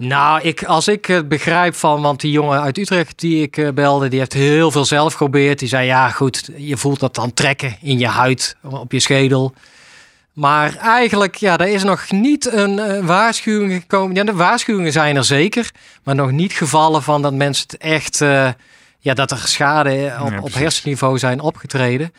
Nou, 0.03 0.41
ik, 0.41 0.65
als 0.65 0.89
ik 0.89 1.07
het 1.07 1.29
begrijp 1.29 1.75
van, 1.75 2.03
want 2.03 2.21
die 2.21 2.31
jongen 2.31 2.61
uit 2.61 2.79
Utrecht 2.79 3.19
die 3.19 3.43
ik 3.43 3.57
eh, 3.57 3.69
belde, 3.69 4.09
die 4.09 4.19
heeft 4.19 4.33
heel 4.33 4.71
veel 4.71 4.85
zelf 4.85 5.13
geprobeerd. 5.13 5.59
Die 5.59 5.69
zei, 5.69 5.87
ja 5.87 6.09
goed, 6.09 6.51
je 6.57 6.77
voelt 6.77 7.01
dat 7.01 7.15
dan 7.15 7.35
trekken 7.35 7.77
in 7.81 7.99
je 7.99 8.07
huid, 8.07 8.57
op 8.63 8.93
je 8.93 9.01
schedel. 9.01 9.55
Maar 10.33 10.77
eigenlijk, 10.77 11.35
ja, 11.35 11.59
er 11.59 11.69
is 11.69 11.83
nog 11.83 12.11
niet 12.11 12.53
een 12.53 12.79
eh, 12.79 13.07
waarschuwing 13.07 13.73
gekomen. 13.73 14.17
Ja, 14.17 14.25
de 14.25 14.33
waarschuwingen 14.33 14.93
zijn 14.93 15.17
er 15.17 15.25
zeker, 15.25 15.71
maar 16.03 16.15
nog 16.15 16.31
niet 16.31 16.53
gevallen 16.53 17.03
van 17.03 17.23
dat 17.23 17.35
mensen 17.35 17.65
het 17.67 17.77
echt, 17.77 18.21
eh, 18.21 18.49
ja, 18.99 19.15
dat 19.15 19.31
er 19.31 19.39
schade 19.39 20.17
op, 20.21 20.31
Ja, 20.31 20.41
op 20.41 20.55
hersenniveau 20.55 21.19
zijn 21.19 21.41
opgetreden. 21.41 22.13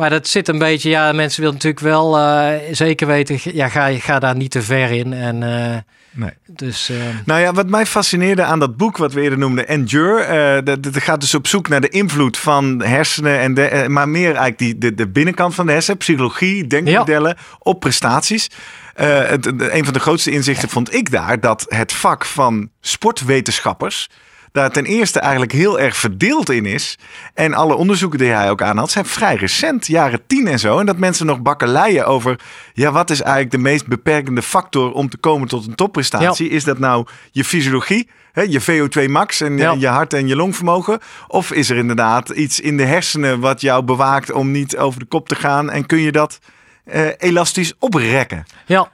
Maar 0.00 0.10
dat 0.10 0.28
zit 0.28 0.48
een 0.48 0.58
beetje, 0.58 0.90
ja, 0.90 1.12
mensen 1.12 1.40
willen 1.40 1.54
natuurlijk 1.54 1.82
wel 1.82 2.18
eh, 2.18 2.52
zeker 2.70 3.06
weten, 3.06 3.38
ja, 3.54 3.68
ga, 3.68 3.90
ga 3.98 4.18
daar 4.18 4.36
niet 4.36 4.50
te 4.50 4.62
ver 4.62 4.90
in. 4.90 5.12
En 5.12 5.42
eh, 5.42 5.76
Nee. 6.12 6.30
dus, 6.46 6.88
eh, 6.88 6.96
Nou 7.24 7.40
ja, 7.40 7.52
wat 7.52 7.68
mij 7.68 7.86
fascineerde 7.86 8.42
aan 8.42 8.58
dat 8.58 8.76
boek 8.76 8.96
wat 8.96 9.12
we 9.12 9.20
eerder 9.20 9.38
noemden, 9.38 9.68
Endure, 9.68 10.62
dat, 10.62 10.82
dat 10.82 10.96
gaat 11.02 11.20
dus 11.20 11.34
op 11.34 11.46
zoek 11.46 11.68
naar 11.68 11.80
de 11.80 11.88
invloed 11.88 12.38
van 12.38 12.82
hersenen, 12.82 13.38
en 13.38 13.54
de, 13.54 13.84
maar 13.88 14.08
meer 14.08 14.24
eigenlijk 14.26 14.58
die, 14.58 14.78
de, 14.78 14.94
de 14.94 15.08
binnenkant 15.08 15.54
van 15.54 15.66
de 15.66 15.72
hersenen, 15.72 15.98
psychologie, 15.98 16.66
denkmodellen, 16.66 17.36
op 17.58 17.80
prestaties. 17.80 18.48
Het- 18.94 19.46
een 19.46 19.84
van 19.84 19.92
de 19.92 20.00
grootste 20.00 20.30
inzichten 20.30 20.68
vond 20.68 20.94
ik 20.94 21.10
daar 21.10 21.40
dat 21.40 21.66
het 21.68 21.92
vak 21.92 22.24
van 22.24 22.70
sportwetenschappers 22.80 24.08
daar 24.52 24.70
ten 24.70 24.84
eerste 24.84 25.20
eigenlijk 25.20 25.52
heel 25.52 25.80
erg 25.80 25.96
verdeeld 25.96 26.50
in 26.50 26.66
is. 26.66 26.98
En 27.34 27.54
alle 27.54 27.74
onderzoeken 27.74 28.18
die 28.18 28.28
hij 28.30 28.50
ook 28.50 28.62
aanhaalt 28.62 28.90
zijn 28.90 29.04
vrij 29.04 29.34
recent, 29.34 29.86
jaren 29.86 30.20
tien 30.26 30.46
en 30.48 30.58
zo. 30.58 30.78
En 30.78 30.86
dat 30.86 30.96
mensen 30.98 31.26
nog 31.26 31.40
bakkeleien 31.40 32.06
over, 32.06 32.40
ja, 32.72 32.92
wat 32.92 33.10
is 33.10 33.20
eigenlijk 33.20 33.50
de 33.52 33.58
meest 33.58 33.86
beperkende 33.86 34.42
factor 34.42 34.92
om 34.92 35.08
te 35.08 35.16
komen 35.16 35.48
tot 35.48 35.66
een 35.66 35.74
topprestatie? 35.74 36.48
Is 36.48 36.64
dat 36.64 36.78
nou 36.78 37.06
je 37.30 37.44
fysiologie, 37.44 38.08
hè, 38.32 38.42
je 38.42 38.60
VO2 38.60 39.10
max 39.10 39.40
en 39.40 39.56
Ja. 39.56 39.74
je 39.78 39.86
hart 39.86 40.12
en 40.12 40.28
je 40.28 40.36
longvermogen? 40.36 40.98
Of 41.28 41.52
is 41.52 41.70
er 41.70 41.76
inderdaad 41.76 42.28
iets 42.28 42.60
in 42.60 42.76
de 42.76 42.84
hersenen 42.84 43.40
wat 43.40 43.60
jou 43.60 43.84
bewaakt 43.84 44.32
om 44.32 44.50
niet 44.50 44.76
over 44.76 45.00
de 45.00 45.06
kop 45.06 45.28
te 45.28 45.34
gaan? 45.34 45.70
En 45.70 45.86
kun 45.86 45.98
je 46.00 46.12
dat 46.12 46.38
eh, 46.84 47.06
elastisch 47.18 47.72
oprekken? 47.78 48.44
Ja, 48.66 48.90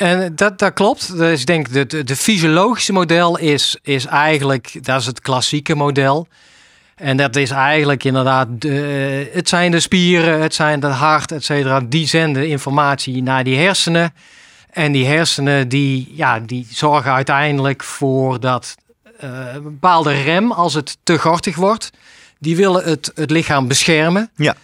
en 0.00 0.34
dat, 0.34 0.58
dat 0.58 0.72
klopt. 0.72 1.16
Dus 1.16 1.40
ik 1.40 1.46
denk 1.46 1.72
de, 1.72 1.86
de, 1.86 2.04
de 2.04 2.16
fysiologische 2.16 2.92
model 2.92 3.38
is, 3.38 3.76
is 3.82 4.06
eigenlijk, 4.06 4.84
dat 4.84 5.00
is 5.00 5.06
het 5.06 5.20
klassieke 5.20 5.74
model. 5.74 6.26
En 6.94 7.16
dat 7.16 7.36
is 7.36 7.50
eigenlijk 7.50 8.04
inderdaad, 8.04 8.48
de, 8.50 9.30
het 9.32 9.48
zijn 9.48 9.70
de 9.70 9.80
spieren, 9.80 10.40
het 10.40 10.54
zijn 10.54 10.82
het 10.82 10.92
hart, 10.92 11.32
et 11.32 11.44
cetera. 11.44 11.80
Die 11.80 12.06
zenden 12.06 12.48
informatie 12.48 13.22
naar 13.22 13.44
die 13.44 13.58
hersenen. 13.58 14.14
En 14.70 14.92
die 14.92 15.06
hersenen 15.06 15.68
die, 15.68 16.12
ja, 16.14 16.40
die 16.40 16.66
zorgen 16.70 17.12
uiteindelijk 17.12 17.82
voor 17.82 18.40
dat 18.40 18.74
eh, 19.18 19.30
een 19.54 19.62
bepaalde 19.62 20.22
rem, 20.22 20.52
als 20.52 20.74
het 20.74 20.96
te 21.02 21.18
gortig 21.18 21.56
wordt, 21.56 21.90
die 22.38 22.56
willen 22.56 22.84
het, 22.84 23.12
het 23.14 23.30
lichaam 23.30 23.68
beschermen. 23.68 24.30
Ja. 24.36 24.54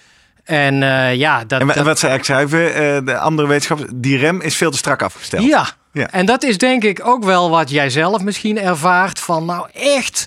En 0.46 0.82
eh, 0.82 1.14
ja, 1.14 1.44
dat, 1.44 1.61
En 1.61 1.66
dat, 1.66 1.76
wat 1.76 1.98
zij 1.98 2.11
eigenlijk 2.11 2.50
schrijven, 2.50 3.04
de 3.04 3.18
andere 3.18 3.48
wetenschappers, 3.48 3.90
die 3.94 4.18
rem 4.18 4.40
is 4.40 4.56
veel 4.56 4.70
te 4.70 4.76
strak 4.76 5.02
afgesteld. 5.02 5.44
Ja. 5.44 5.66
Ja. 5.92 6.11
en 6.11 6.26
dat 6.26 6.42
is 6.42 6.59
denk 6.59 6.85
ik 6.85 7.06
ook 7.06 7.24
wel 7.24 7.50
wat 7.50 7.70
jij 7.70 7.90
zelf 7.90 8.22
misschien 8.22 8.59
ervaart 8.59 9.18
van 9.18 9.44
nou 9.44 9.66
echt, 9.72 10.26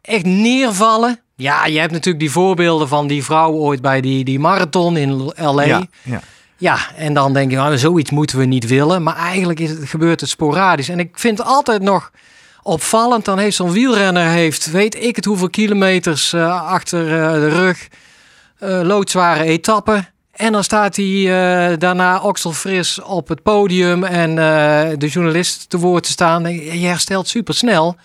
echt 0.00 0.24
neervallen. 0.24 1.20
Ja, 1.40 1.66
je 1.66 1.78
hebt 1.78 1.92
natuurlijk 1.92 2.18
die 2.18 2.30
voorbeelden 2.30 2.88
van 2.88 3.06
die 3.06 3.24
vrouw 3.24 3.52
ooit 3.52 3.80
bij 3.80 4.00
die, 4.00 4.24
die 4.24 4.38
marathon 4.38 4.96
in 4.96 5.12
L.A. 5.36 5.62
ja, 5.62 5.86
Ja. 6.02 6.20
ja. 6.56 6.78
en 6.96 7.14
dan 7.14 7.32
denk 7.32 7.50
je, 7.50 7.56
nou, 7.56 7.78
zoiets 7.78 8.10
moeten 8.10 8.38
we 8.38 8.44
niet 8.44 8.66
willen. 8.66 9.02
Maar 9.02 9.16
eigenlijk 9.16 9.60
is 9.60 9.70
het, 9.70 9.88
gebeurt 9.88 10.20
het 10.20 10.30
sporadisch. 10.30 10.88
En 10.88 10.98
ik 10.98 11.18
vind 11.18 11.42
altijd 11.42 11.82
nog 11.82 12.10
opvallend. 12.62 13.24
Dan 13.24 13.38
heeft 13.38 13.56
zo'n 13.56 13.72
wielrenner, 13.72 14.26
heeft, 14.26 14.70
weet 14.70 15.02
ik 15.02 15.16
het 15.16 15.24
hoeveel 15.24 15.50
kilometers 15.50 16.32
eh, 16.32 16.62
achter 16.70 17.00
eh, 17.00 17.32
de 17.32 17.48
rug, 17.48 17.88
eh, 18.60 18.80
loodzware 18.82 19.44
etappen. 19.44 20.08
En 20.32 20.52
dan 20.52 20.64
staat 20.64 20.96
hij 20.96 21.04
uh, 21.04 21.78
daarna 21.78 22.20
okselfris 22.20 23.02
op 23.02 23.28
het 23.28 23.42
podium 23.42 24.04
en 24.04 24.30
uh, 24.30 24.36
de 24.98 25.08
journalist 25.08 25.70
te 25.70 25.78
woord 25.78 26.02
te 26.02 26.10
staan. 26.10 26.54
Je 26.54 26.86
herstelt 26.86 27.28
super 27.28 27.54
snel. 27.54 27.96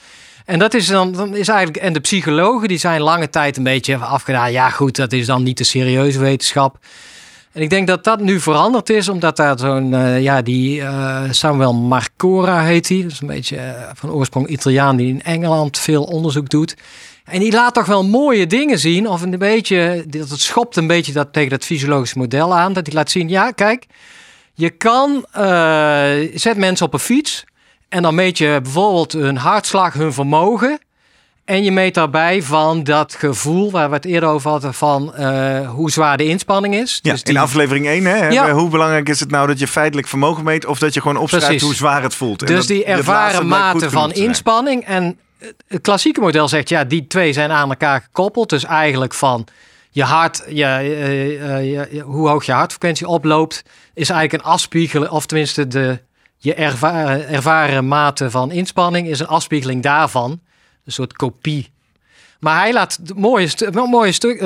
En 0.45 0.59
dat 0.59 0.73
is 0.73 0.87
dan, 0.87 1.11
dan 1.11 1.35
is 1.35 1.47
eigenlijk. 1.47 1.83
En 1.83 1.93
de 1.93 1.99
psychologen 1.99 2.67
die 2.67 2.77
zijn 2.77 3.01
lange 3.01 3.29
tijd 3.29 3.57
een 3.57 3.63
beetje 3.63 3.97
afgedaan. 3.97 4.51
Ja, 4.51 4.69
goed, 4.69 4.95
dat 4.95 5.13
is 5.13 5.25
dan 5.25 5.43
niet 5.43 5.57
de 5.57 5.63
serieuze 5.63 6.19
wetenschap. 6.19 6.77
En 7.51 7.61
ik 7.61 7.69
denk 7.69 7.87
dat 7.87 8.03
dat 8.03 8.19
nu 8.19 8.39
veranderd 8.39 8.89
is, 8.89 9.09
omdat 9.09 9.37
daar 9.37 9.59
zo'n, 9.59 9.89
ja, 10.21 10.41
die 10.41 10.79
uh, 10.79 11.21
Samuel 11.29 11.73
Marcora 11.73 12.61
heet 12.61 12.89
hij. 12.89 13.01
Dat 13.01 13.11
is 13.11 13.21
een 13.21 13.27
beetje 13.27 13.75
van 13.93 14.11
oorsprong 14.11 14.47
Italiaan 14.47 14.95
die 14.95 15.07
in 15.07 15.23
Engeland 15.23 15.79
veel 15.79 16.03
onderzoek 16.03 16.49
doet. 16.49 16.75
En 17.25 17.39
die 17.39 17.51
laat 17.51 17.73
toch 17.73 17.85
wel 17.85 18.05
mooie 18.05 18.47
dingen 18.47 18.79
zien, 18.79 19.07
of 19.07 19.21
een 19.21 19.37
beetje, 19.37 20.03
dat 20.07 20.29
het 20.29 20.39
schopt 20.39 20.75
een 20.75 20.87
beetje 20.87 21.13
dat, 21.13 21.33
tegen 21.33 21.49
dat 21.49 21.65
fysiologische 21.65 22.17
model 22.17 22.55
aan. 22.55 22.73
Dat 22.73 22.85
hij 22.85 22.95
laat 22.95 23.11
zien, 23.11 23.29
ja, 23.29 23.51
kijk, 23.51 23.85
je 24.53 24.69
kan, 24.69 25.25
zet 26.33 26.57
mensen 26.57 26.85
op 26.85 26.93
een 26.93 26.99
fiets 26.99 27.43
en 27.89 28.01
dan 28.01 28.15
meet 28.15 28.37
je 28.37 28.59
bijvoorbeeld 28.63 29.11
hun 29.11 29.37
hartslag, 29.37 29.93
hun 29.93 30.13
vermogen. 30.13 30.79
En 31.45 31.63
je 31.63 31.71
meet 31.71 31.93
daarbij 31.93 32.41
van 32.41 32.83
dat 32.83 33.15
gevoel 33.15 33.71
waar 33.71 33.89
we 33.89 33.95
het 33.95 34.05
eerder 34.05 34.29
over 34.29 34.49
hadden 34.49 34.73
van 34.73 35.13
uh, 35.19 35.69
hoe 35.69 35.91
zwaar 35.91 36.17
de 36.17 36.25
inspanning 36.25 36.75
is. 36.75 36.99
Ja, 37.01 37.11
dus 37.11 37.23
die... 37.23 37.33
In 37.33 37.39
aflevering 37.39 37.87
1, 37.87 38.05
hè, 38.05 38.27
ja. 38.27 38.51
hoe 38.51 38.69
belangrijk 38.69 39.09
is 39.09 39.19
het 39.19 39.31
nou 39.31 39.47
dat 39.47 39.59
je 39.59 39.67
feitelijk 39.67 40.07
vermogen 40.07 40.43
meet 40.43 40.65
of 40.65 40.79
dat 40.79 40.93
je 40.93 41.01
gewoon 41.01 41.17
opschrijft 41.17 41.47
Precies. 41.47 41.65
hoe 41.65 41.75
zwaar 41.75 42.01
het 42.01 42.15
voelt. 42.15 42.47
Dus 42.47 42.67
die 42.67 42.85
ervaren 42.85 43.47
mate 43.47 43.89
van 43.89 44.11
inspanning. 44.11 44.85
En 44.85 45.17
het 45.67 45.81
klassieke 45.81 46.19
model 46.19 46.47
zegt 46.47 46.69
ja, 46.69 46.83
die 46.83 47.07
twee 47.07 47.33
zijn 47.33 47.51
aan 47.51 47.69
elkaar 47.69 48.01
gekoppeld. 48.01 48.49
Dus 48.49 48.63
eigenlijk 48.63 49.13
van 49.13 49.47
je 49.89 50.03
hart, 50.03 50.43
je, 50.47 51.87
uh, 51.93 52.01
hoe 52.03 52.29
hoog 52.29 52.45
je 52.45 52.51
hartfrequentie 52.51 53.07
oploopt, 53.07 53.63
is 53.93 54.09
eigenlijk 54.09 54.43
een 54.43 54.51
afspiegeling, 54.51 55.11
of 55.11 55.25
tenminste 55.25 55.67
de, 55.67 55.99
je 56.37 56.53
ervaren, 56.53 57.27
ervaren 57.27 57.87
mate 57.87 58.31
van 58.31 58.51
inspanning 58.51 59.07
is 59.07 59.19
een 59.19 59.27
afspiegeling 59.27 59.83
daarvan 59.83 60.39
een 60.85 60.91
soort 60.91 61.13
kopie. 61.13 61.73
Maar 62.39 62.59
hij 62.59 62.73
laat 62.73 62.99
mooie, 63.15 63.49
mooie 63.71 64.11
stuk, 64.11 64.41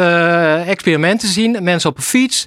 experimenten 0.66 1.28
zien. 1.28 1.64
Mensen 1.64 1.90
op 1.90 1.98
een 1.98 2.04
fiets 2.04 2.46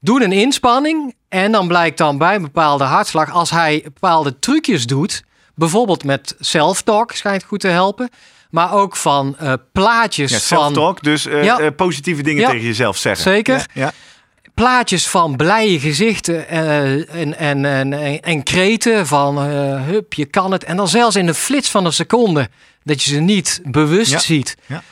doen 0.00 0.22
een 0.22 0.32
inspanning. 0.32 1.14
En 1.28 1.52
dan 1.52 1.68
blijkt 1.68 1.98
dan 1.98 2.18
bij 2.18 2.34
een 2.34 2.42
bepaalde 2.42 2.84
hartslag, 2.84 3.30
als 3.30 3.50
hij 3.50 3.80
bepaalde 3.84 4.38
trucjes 4.38 4.86
doet, 4.86 5.24
bijvoorbeeld 5.56 6.04
met 6.04 6.34
self-talk, 6.38 7.12
schijnt 7.12 7.44
goed 7.44 7.60
te 7.60 7.68
helpen. 7.68 8.10
Maar 8.50 8.72
ook 8.72 8.96
van 8.96 9.36
uh, 9.42 9.52
plaatjes 9.72 10.30
ja, 10.30 10.38
van. 10.38 10.58
Self-talk, 10.58 11.02
dus 11.02 11.26
uh, 11.26 11.44
ja. 11.44 11.70
positieve 11.70 12.22
dingen 12.22 12.42
ja, 12.42 12.50
tegen 12.50 12.66
jezelf 12.66 12.96
zeggen. 12.96 13.32
Zeker. 13.32 13.66
Ja 13.72 13.92
plaatjes 14.56 15.08
van 15.08 15.36
blije 15.36 15.80
gezichten 15.80 16.48
en, 16.48 17.08
en, 17.08 17.64
en, 17.64 17.64
en, 17.64 18.22
en 18.22 18.42
kreten 18.42 19.06
van 19.06 19.38
hup, 19.38 20.14
je 20.14 20.24
kan 20.24 20.52
het. 20.52 20.64
En 20.64 20.76
dan 20.76 20.88
zelfs 20.88 21.16
in 21.16 21.26
de 21.26 21.34
flits 21.34 21.70
van 21.70 21.84
een 21.84 21.92
seconde 21.92 22.48
dat 22.82 23.02
je 23.02 23.10
ze 23.10 23.20
niet 23.20 23.60
bewust 23.64 24.22
ziet. 24.22 24.56
Ja. 24.66 24.82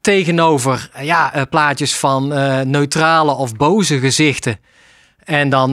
Tegenover 0.00 0.90
ja, 1.00 1.36
uh, 1.36 1.42
plaatjes 1.50 1.96
van 1.96 2.32
uh, 2.32 2.60
neutrale 2.60 3.32
of 3.32 3.56
boze 3.56 3.98
gezichten. 3.98 4.60
En 5.24 5.48
dan 5.48 5.70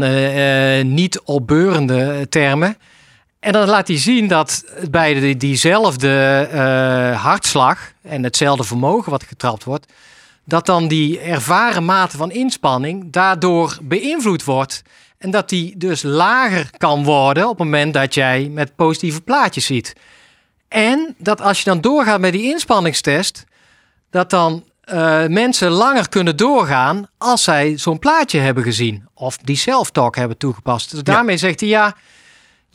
niet 0.94 1.20
opbeurende 1.20 2.30
termen. 2.30 2.78
En 3.46 3.52
dan 3.52 3.68
laat 3.68 3.88
hij 3.88 3.98
zien 3.98 4.28
dat 4.28 4.66
bij 4.90 5.14
de, 5.14 5.38
diezelfde 5.38 6.48
hartslag 7.18 7.92
en 8.02 8.24
hetzelfde 8.24 8.64
vermogen 8.64 9.12
wat 9.12 9.24
getrapt 9.24 9.64
wordt, 9.64 9.94
dat 10.46 10.66
dan 10.66 10.88
die 10.88 11.20
ervaren 11.20 11.86
mate 11.86 12.18
van 12.18 12.32
inspanning 12.32 13.12
daardoor 13.12 13.78
beïnvloed 13.82 14.44
wordt. 14.44 14.82
En 15.18 15.32
dat 15.32 15.50
die 15.50 15.78
dus 15.78 16.04
lager 16.04 16.70
kan 16.78 17.04
worden 17.04 17.44
op 17.44 17.50
het 17.50 17.58
moment 17.58 17.94
dat 17.94 18.14
jij 18.14 18.50
met 18.52 18.76
positieve 18.76 19.22
plaatjes 19.22 19.66
ziet. 19.66 19.94
En 20.68 21.16
dat 21.18 21.42
als 21.42 21.58
je 21.58 21.64
dan 21.64 21.82
doorgaat 21.82 22.20
met 22.20 22.32
die 22.32 22.44
inspanningstest, 22.44 23.44
dat 24.10 24.30
dan 24.30 24.64
uh, 24.86 25.26
mensen 25.26 25.70
langer 25.72 26.10
kunnen 26.10 26.38
doorgaan 26.38 27.08
als 27.18 27.44
zij 27.44 27.78
zo'n 27.78 28.00
plaatje 28.00 28.40
hebben 28.40 28.64
gezien. 28.64 29.08
Of 29.14 29.38
die 29.38 29.58
self-talk 29.58 30.16
hebben 30.16 30.38
toegepast. 30.38 30.92
Dus 30.92 31.04
daarmee 31.04 31.38
zegt 31.38 31.60
hij 31.60 31.70
ja, 31.70 31.96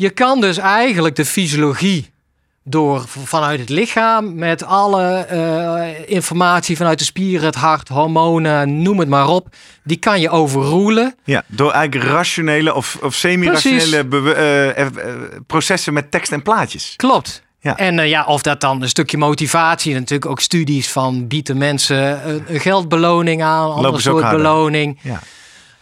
je 0.01 0.11
kan 0.11 0.41
dus 0.41 0.59
eigenlijk 0.59 1.17
de 1.17 1.25
fysiologie 1.25 2.11
door 2.65 3.05
vanuit 3.07 3.61
het 3.61 3.69
lichaam 3.69 4.35
met 4.35 4.65
alle 4.65 5.27
uh, 5.33 6.09
informatie 6.09 6.77
vanuit 6.77 6.99
de 6.99 7.05
spieren, 7.05 7.47
het 7.47 7.55
hart, 7.55 7.89
hormonen, 7.89 8.83
noem 8.83 8.99
het 8.99 9.09
maar 9.09 9.29
op. 9.29 9.49
Die 9.85 9.97
kan 9.97 10.21
je 10.21 10.31
overroelen. 10.31 11.15
Ja, 11.25 11.43
door 11.47 11.73
eigenlijk 11.73 12.11
rationele 12.11 12.75
of, 12.75 12.99
of 13.03 13.15
semi-rationele 13.15 14.07
uh, 14.77 14.87
processen 15.47 15.93
met 15.93 16.11
tekst 16.11 16.33
en 16.33 16.43
plaatjes. 16.43 16.95
Klopt. 16.97 17.43
Ja. 17.61 17.77
En 17.77 17.99
uh, 17.99 18.09
ja, 18.09 18.25
of 18.25 18.43
dat 18.43 18.61
dan 18.61 18.83
een 18.83 18.89
stukje 18.89 19.19
motivatie, 19.19 19.95
natuurlijk 19.95 20.31
ook 20.31 20.41
studies 20.41 20.93
van 20.93 21.27
bieden 21.27 21.59
mensen 21.59 22.29
een 22.55 22.61
geldbeloning 22.61 23.43
aan, 23.43 23.85
een 23.85 24.01
soort 24.01 24.31
beloning. 24.31 24.99
Ja. 25.03 25.21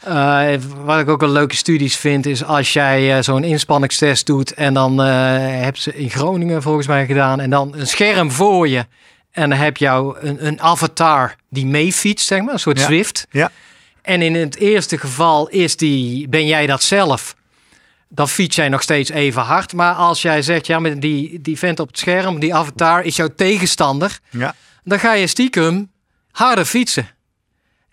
Uh, 0.07 0.49
wat 0.85 1.01
ik 1.01 1.09
ook 1.09 1.21
wel 1.21 1.31
leuke 1.31 1.57
studies 1.57 1.97
vind, 1.97 2.27
is 2.27 2.45
als 2.45 2.73
jij 2.73 3.17
uh, 3.17 3.23
zo'n 3.23 3.45
inspanningstest 3.45 4.27
doet 4.27 4.55
en 4.55 4.75
dan 4.75 5.07
uh, 5.07 5.07
heb 5.63 5.77
ze 5.77 5.95
in 5.95 6.11
Groningen 6.11 6.63
volgens 6.63 6.87
mij 6.87 7.07
gedaan 7.07 7.41
en 7.41 7.51
dan 7.51 7.75
een 7.75 7.87
scherm 7.87 8.31
voor 8.31 8.69
je 8.69 8.87
en 9.31 9.51
dan 9.51 9.59
heb 9.59 9.77
je 9.77 10.17
een, 10.21 10.47
een 10.47 10.61
avatar 10.61 11.37
die 11.49 11.67
meefietst, 11.67 12.27
zeg 12.27 12.43
maar, 12.43 12.53
een 12.53 12.61
soort 12.61 12.81
Zwift. 12.81 13.27
Ja. 13.31 13.51
En 14.03 14.23
in 14.23 14.35
het 14.35 14.57
eerste 14.57 14.99
geval 14.99 15.49
is 15.49 15.77
die, 15.77 16.29
ben 16.29 16.47
jij 16.47 16.67
dat 16.67 16.83
zelf, 16.83 17.37
dan 18.09 18.29
fiets 18.29 18.57
jij 18.57 18.69
nog 18.69 18.83
steeds 18.83 19.11
even 19.11 19.43
hard. 19.43 19.73
Maar 19.73 19.95
als 19.95 20.23
jij 20.23 20.43
zegt, 20.43 20.67
ja, 20.67 20.79
met 20.79 21.01
die, 21.01 21.41
die 21.41 21.59
vent 21.59 21.81
op 21.81 21.87
het 21.87 21.99
scherm, 21.99 22.39
die 22.39 22.55
avatar 22.55 23.05
is 23.05 23.17
jouw 23.17 23.29
tegenstander, 23.37 24.19
ja. 24.31 24.55
dan 24.85 24.99
ga 24.99 25.13
je 25.13 25.27
stiekem 25.27 25.91
harder 26.31 26.65
fietsen. 26.65 27.09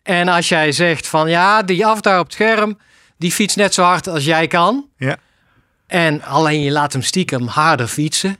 En 0.06 0.28
als 0.28 0.50
jij 0.50 0.72
zegt 0.72 1.08
van 1.08 1.30
ja, 1.30 1.62
die 1.62 1.86
avatar 1.86 2.20
op 2.20 2.26
het 2.26 2.34
scherm, 2.34 2.78
die 3.18 3.32
fietst 3.32 3.58
net 3.58 3.74
zo 3.74 3.84
hard 3.84 4.08
als 4.08 4.26
jij 4.26 4.48
kan. 4.48 4.89
Ja. 4.98 5.18
En 5.88 6.24
alleen 6.24 6.62
je 6.62 6.72
laat 6.72 6.94
hem 6.94 7.02
stiekem 7.02 7.48
harder 7.48 7.88
fietsen. 7.88 8.38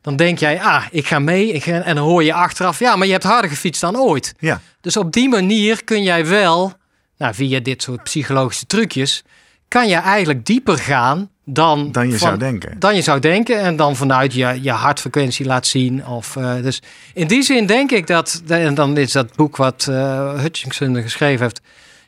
Dan 0.00 0.16
denk 0.16 0.38
jij, 0.38 0.60
ah, 0.60 0.84
ik 0.90 1.06
ga 1.06 1.18
mee. 1.18 1.52
Ik 1.52 1.62
ga, 1.62 1.80
en 1.80 1.94
dan 1.94 2.04
hoor 2.04 2.24
je 2.24 2.32
achteraf, 2.32 2.78
ja, 2.78 2.96
maar 2.96 3.06
je 3.06 3.12
hebt 3.12 3.24
harder 3.24 3.50
gefietst 3.50 3.80
dan 3.80 3.96
ooit. 3.96 4.34
Ja. 4.38 4.60
Dus 4.80 4.96
op 4.96 5.12
die 5.12 5.28
manier 5.28 5.84
kun 5.84 6.02
jij 6.02 6.26
wel, 6.26 6.72
nou, 7.16 7.34
via 7.34 7.60
dit 7.60 7.82
soort 7.82 8.02
psychologische 8.02 8.66
trucjes, 8.66 9.22
kan 9.68 9.88
je 9.88 9.96
eigenlijk 9.96 10.46
dieper 10.46 10.78
gaan 10.78 11.30
dan, 11.52 11.92
dan 11.92 12.08
je 12.08 12.18
zou 12.18 12.38
denken. 12.38 12.78
Dan 12.78 12.94
je 12.94 13.02
zou 13.02 13.20
denken 13.20 13.60
en 13.60 13.76
dan 13.76 13.96
vanuit 13.96 14.34
je, 14.34 14.58
je 14.62 14.70
hartfrequentie 14.70 15.46
laat 15.46 15.66
zien. 15.66 16.06
Of, 16.06 16.36
uh, 16.36 16.54
dus 16.62 16.82
in 17.14 17.26
die 17.26 17.42
zin 17.42 17.66
denk 17.66 17.90
ik 17.90 18.06
dat, 18.06 18.42
en 18.48 18.74
dan 18.74 18.96
is 18.96 19.12
dat 19.12 19.36
boek 19.36 19.56
wat 19.56 19.86
uh, 19.90 20.40
Hutchinson 20.40 21.02
geschreven 21.02 21.42
heeft, 21.42 21.60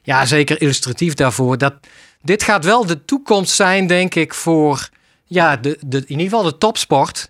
ja, 0.02 0.26
zeker 0.26 0.60
illustratief 0.60 1.14
daarvoor. 1.14 1.58
Dat 1.58 1.74
dit 2.22 2.42
gaat 2.42 2.64
wel 2.64 2.86
de 2.86 3.04
toekomst 3.04 3.54
zijn, 3.54 3.86
denk 3.86 4.14
ik, 4.14 4.34
voor 4.34 4.88
ja, 5.24 5.56
de, 5.56 5.78
de, 5.86 5.98
in 5.98 6.04
ieder 6.08 6.24
geval 6.24 6.42
de 6.42 6.58
topsport. 6.58 7.28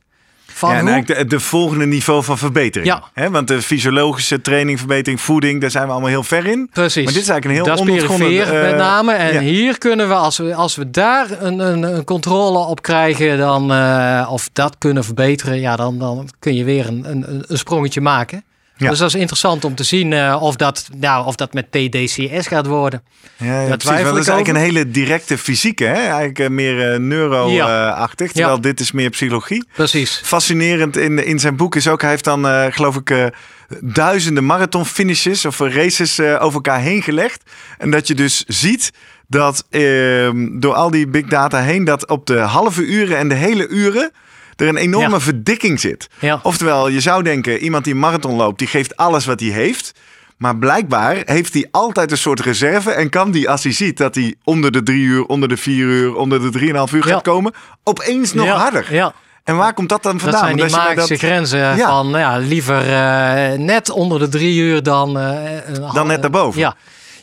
Van 0.56 0.70
ja, 0.70 0.78
en 0.78 0.88
eigenlijk 0.88 1.20
de, 1.20 1.36
de, 1.36 1.40
volgende 1.40 1.86
niveau 1.86 2.24
van 2.24 2.38
verbetering. 2.38 3.00
Ja. 3.14 3.30
Want 3.30 3.48
de 3.48 3.62
fysiologische 3.62 4.40
training, 4.40 4.78
verbetering, 4.78 5.20
voeding, 5.20 5.60
daar 5.60 5.70
zijn 5.70 5.86
we 5.86 5.90
allemaal 5.90 6.10
heel 6.10 6.22
ver 6.22 6.46
in. 6.46 6.70
Precies. 6.72 7.04
Maar 7.04 7.12
dit 7.12 7.22
is 7.22 7.28
eigenlijk 7.28 7.44
een 7.44 7.74
heel 7.74 7.82
onontgonnen... 7.82 8.32
Uh, 8.32 8.62
met 8.62 8.76
name. 8.76 9.12
En 9.12 9.42
hier 9.42 9.78
kunnen 9.78 10.08
we 10.08 10.14
als, 10.14 10.38
we, 10.38 10.54
als 10.54 10.76
we 10.76 10.90
daar 10.90 11.26
een, 11.40 11.58
een, 11.58 11.82
een 11.82 12.04
controle 12.04 12.58
op 12.58 12.82
krijgen, 12.82 13.38
dan, 13.38 13.72
uh, 13.72 14.28
of 14.30 14.48
dat 14.52 14.76
kunnen 14.78 15.04
verbeteren, 15.04 15.60
ja, 15.60 15.76
dan, 15.76 15.98
dan 15.98 16.28
kun 16.38 16.54
je 16.54 16.64
weer 16.64 16.86
een, 16.86 17.04
een, 17.10 17.44
een 17.46 17.58
sprongetje 17.58 18.00
maken. 18.00 18.44
Ja. 18.76 18.88
Dus 18.88 18.98
dat 18.98 19.08
is 19.08 19.14
interessant 19.14 19.64
om 19.64 19.74
te 19.74 19.84
zien 19.84 20.12
uh, 20.12 20.38
of, 20.40 20.56
dat, 20.56 20.88
nou, 20.96 21.26
of 21.26 21.34
dat 21.34 21.52
met 21.52 21.72
TDCS 21.72 22.46
gaat 22.46 22.66
worden. 22.66 23.02
Ja, 23.36 23.62
ja 23.62 23.68
dat 23.68 23.82
is 23.82 23.88
eigenlijk 23.88 24.48
een 24.48 24.56
hele 24.56 24.90
directe 24.90 25.38
fysieke, 25.38 25.84
hè? 25.84 25.92
eigenlijk 25.92 26.38
uh, 26.38 26.48
meer 26.48 26.92
uh, 26.92 26.98
neuro-achtig. 26.98 28.32
terwijl 28.32 28.60
dit 28.60 28.80
is 28.80 28.92
meer 28.92 29.10
psychologie. 29.10 29.66
Precies. 29.72 30.20
Fascinerend 30.24 30.96
in, 30.96 31.26
in 31.26 31.38
zijn 31.38 31.56
boek 31.56 31.76
is 31.76 31.88
ook, 31.88 32.00
hij 32.00 32.10
heeft 32.10 32.24
dan 32.24 32.72
geloof 32.72 32.96
ik 32.96 33.32
duizenden 33.80 34.44
marathon 34.44 34.86
finishes 34.86 35.44
of 35.44 35.58
races 35.58 36.20
over 36.20 36.54
elkaar 36.54 36.80
heen 36.80 37.02
gelegd. 37.02 37.42
En 37.78 37.90
dat 37.90 38.06
je 38.06 38.14
dus 38.14 38.44
ziet 38.46 38.92
dat 39.28 39.64
ehm, 39.70 40.60
door 40.60 40.74
al 40.74 40.90
die 40.90 41.08
big 41.08 41.26
data 41.26 41.60
heen, 41.60 41.84
dat 41.84 42.08
op 42.08 42.26
de 42.26 42.38
halve 42.38 42.82
uren 42.82 43.18
en 43.18 43.28
de 43.28 43.34
hele 43.34 43.68
uren 43.68 44.12
er 44.56 44.68
een 44.68 44.76
enorme 44.76 45.20
verdikking 45.20 45.80
zit. 45.80 46.08
Oftewel, 46.42 46.88
je 46.88 47.00
zou 47.00 47.22
denken, 47.22 47.58
iemand 47.58 47.84
die 47.84 47.92
een 47.92 47.98
marathon 47.98 48.36
loopt, 48.36 48.58
die 48.58 48.68
geeft 48.68 48.96
alles 48.96 49.24
wat 49.24 49.40
hij 49.40 49.48
heeft. 49.48 49.92
Maar 50.36 50.56
blijkbaar 50.56 51.22
heeft 51.24 51.54
hij 51.54 51.68
altijd 51.70 52.10
een 52.10 52.18
soort 52.18 52.40
reserve. 52.40 52.90
En 52.90 53.08
kan 53.10 53.30
die, 53.30 53.50
als 53.50 53.62
hij 53.62 53.72
ziet 53.72 53.96
dat 53.96 54.14
hij 54.14 54.34
onder 54.44 54.72
de 54.72 54.82
drie 54.82 55.02
uur, 55.02 55.24
onder 55.24 55.48
de 55.48 55.56
vier 55.56 55.86
uur, 55.86 56.14
onder 56.14 56.40
de 56.40 56.50
drieënhalf 56.50 56.92
uur 56.92 57.02
gaat 57.02 57.22
komen, 57.22 57.52
opeens 57.82 58.32
nog 58.32 58.48
harder. 58.48 58.94
Ja. 58.94 59.14
En 59.44 59.56
waar 59.56 59.74
komt 59.74 59.88
dat 59.88 60.02
dan 60.02 60.20
vandaan? 60.20 60.56
Dat 60.56 60.58
zijn 60.58 60.68
die 60.68 60.76
magische 60.76 61.16
grenzen 61.16 61.78
van 61.78 62.08
ja, 62.08 62.36
liever 62.36 62.86
uh, 62.86 63.58
net 63.58 63.90
onder 63.90 64.18
de 64.18 64.28
drie 64.28 64.58
uur 64.58 64.82
dan... 64.82 65.18
Uh, 65.18 65.92
dan 65.92 66.06
net 66.06 66.22
daarboven. 66.22 66.60
Ja. 66.60 66.76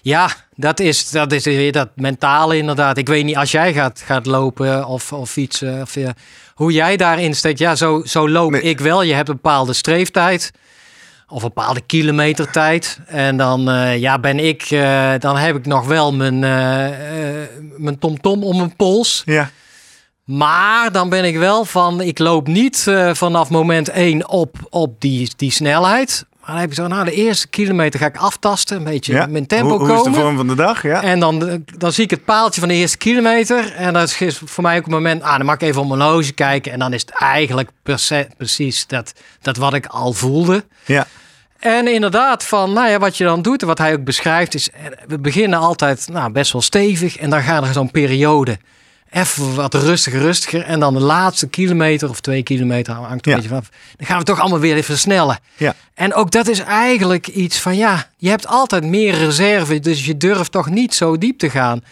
Ja, 0.04 0.30
dat 0.56 0.80
is, 0.80 1.10
dat 1.10 1.32
is 1.32 1.46
weer 1.46 1.72
dat 1.72 1.90
mentale 1.96 2.58
inderdaad. 2.58 2.98
Ik 2.98 3.08
weet 3.08 3.24
niet, 3.24 3.38
als 3.38 3.52
jij 3.52 3.74
gaat, 3.74 4.04
gaat 4.06 4.26
lopen 4.26 4.86
of, 4.86 5.14
of 5.14 5.30
fietsen, 5.30 5.82
of, 5.82 5.96
hoe 6.62 6.72
jij 6.72 6.98
daarin 6.98 7.36
steekt. 7.36 7.60
Ja, 7.60 7.76
zo, 7.76 8.02
zo 8.06 8.30
loop 8.30 8.52
Nee. 8.52 8.62
ik 8.62 8.80
wel. 8.80 9.02
Je 9.02 9.14
hebt 9.14 9.30
een 9.30 9.36
bepaalde 9.36 9.74
streeftijd 9.74 10.52
of 11.28 11.44
een 11.44 11.52
bepaalde 11.54 11.82
kilometertijd. 11.82 13.00
En 13.08 13.38
dan 13.38 13.70
eh, 13.70 13.98
ja, 13.98 14.20
ben 14.20 14.40
ik, 14.40 14.62
eh, 14.62 15.12
dan 15.20 15.38
heb 15.38 15.56
ik 15.56 15.66
nog 15.66 15.86
wel 15.86 16.14
mijn, 16.14 16.44
eh, 16.44 17.48
mijn 17.78 18.00
tomtom 18.00 18.44
om 18.44 18.58
mijn 18.58 18.76
pols. 18.76 19.22
Ja. 19.26 19.50
Maar 20.24 20.92
dan 20.92 21.10
ben 21.10 21.26
ik 21.26 21.38
wel 21.38 21.66
van, 21.66 22.02
ik 22.02 22.20
loop 22.20 22.48
niet 22.48 22.92
vanaf 23.12 23.50
moment 23.50 23.90
1 23.90 24.30
op, 24.30 24.56
op 24.70 25.02
die, 25.02 25.32
die 25.36 25.52
snelheid. 25.52 26.26
Maar 26.42 26.50
dan 26.50 26.60
heb 26.60 26.70
je 26.70 26.76
zo, 26.76 26.88
nou 26.88 27.06
de 27.06 27.12
eerste 27.12 27.48
kilometer 27.48 28.00
ga 28.00 28.06
ik 28.06 28.18
aftasten, 28.18 28.78
een 28.78 28.84
beetje 28.84 29.14
ja. 29.14 29.26
mijn 29.26 29.48
tempo 29.48 29.70
hoe, 29.70 29.80
hoe 29.80 29.90
is 29.92 29.96
komen. 29.96 30.12
de 30.12 30.20
vorm 30.20 30.36
van 30.36 30.48
de 30.48 30.56
dag? 30.56 30.84
Ja. 30.84 31.02
En 31.04 31.20
dan, 31.20 31.64
dan 31.78 31.92
zie 31.92 32.04
ik 32.04 32.10
het 32.10 32.26
paaltje 32.26 32.60
van 32.60 32.70
de 32.70 32.76
eerste 32.76 32.98
kilometer. 32.98 33.74
En 33.74 33.94
dat 33.94 34.16
is 34.20 34.42
voor 34.46 34.64
mij 34.64 34.78
ook 34.78 34.86
een 34.86 34.92
moment, 34.92 35.24
ah, 35.24 35.38
dan 35.38 35.46
mag 35.46 35.56
ik 35.56 35.62
even 35.62 35.82
op 35.82 35.88
mijn 35.88 36.02
horloge 36.02 36.32
kijken. 36.32 36.72
En 36.72 36.80
dan 36.80 36.94
is 36.94 37.02
het 37.02 37.10
eigenlijk 37.10 37.70
precies 38.38 38.88
dat, 38.88 39.14
dat 39.42 39.58
wat 39.58 39.74
ik 39.74 39.86
al 39.86 40.14
voelde. 40.14 40.66
ja. 40.86 41.08
En 41.60 41.88
inderdaad, 41.88 42.46
van 42.46 42.74
nou 42.74 42.90
ja, 42.90 43.00
wat 43.00 43.18
je 43.18 43.24
dan 43.24 43.42
doet 43.42 43.62
en 43.62 43.68
wat 43.68 43.78
hij 43.78 43.94
ook 43.94 44.04
beschrijft, 44.04 44.54
is 44.54 44.70
eh, 44.70 44.80
we 45.08 45.20
beginnen 45.20 45.60
altijd 45.60 46.08
nou, 46.12 46.32
best 46.32 46.52
wel 46.52 46.62
stevig. 46.62 47.18
En 47.18 47.30
dan 47.30 47.42
gaat 47.42 47.64
er 47.68 47.74
zo'n 47.74 47.92
periode 47.92 48.58
even 49.12 49.56
wat 49.56 49.74
rustiger, 49.74 50.20
rustiger. 50.20 50.62
En 50.64 50.80
dan 50.80 50.94
de 50.94 51.00
laatste 51.00 51.48
kilometer 51.48 52.10
of 52.10 52.20
twee 52.20 52.44
kilometer, 52.44 52.94
hangt 52.94 53.26
er 53.26 53.32
Ja. 53.32 53.38
een 53.38 53.42
beetje 53.42 53.48
vanaf. 53.56 53.70
Dan 53.98 54.08
gaan 54.08 54.18
we 54.18 54.24
toch 54.24 54.40
allemaal 54.40 54.60
weer 54.60 54.74
even 54.74 54.84
versnellen. 54.84 55.40
Ja. 55.58 55.76
En 55.94 56.14
ook 56.14 56.32
dat 56.32 56.48
is 56.48 56.60
eigenlijk 56.60 57.28
iets 57.28 57.60
van 57.60 57.78
ja, 57.78 58.08
je 58.18 58.30
hebt 58.30 58.48
altijd 58.48 58.84
meer 58.84 59.14
reserve, 59.18 59.80
dus 59.80 60.06
je 60.06 60.18
durft 60.18 60.52
toch 60.52 60.70
niet 60.70 60.94
zo 60.94 61.18
diep 61.18 61.40
te 61.40 61.50
gaan. 61.50 61.84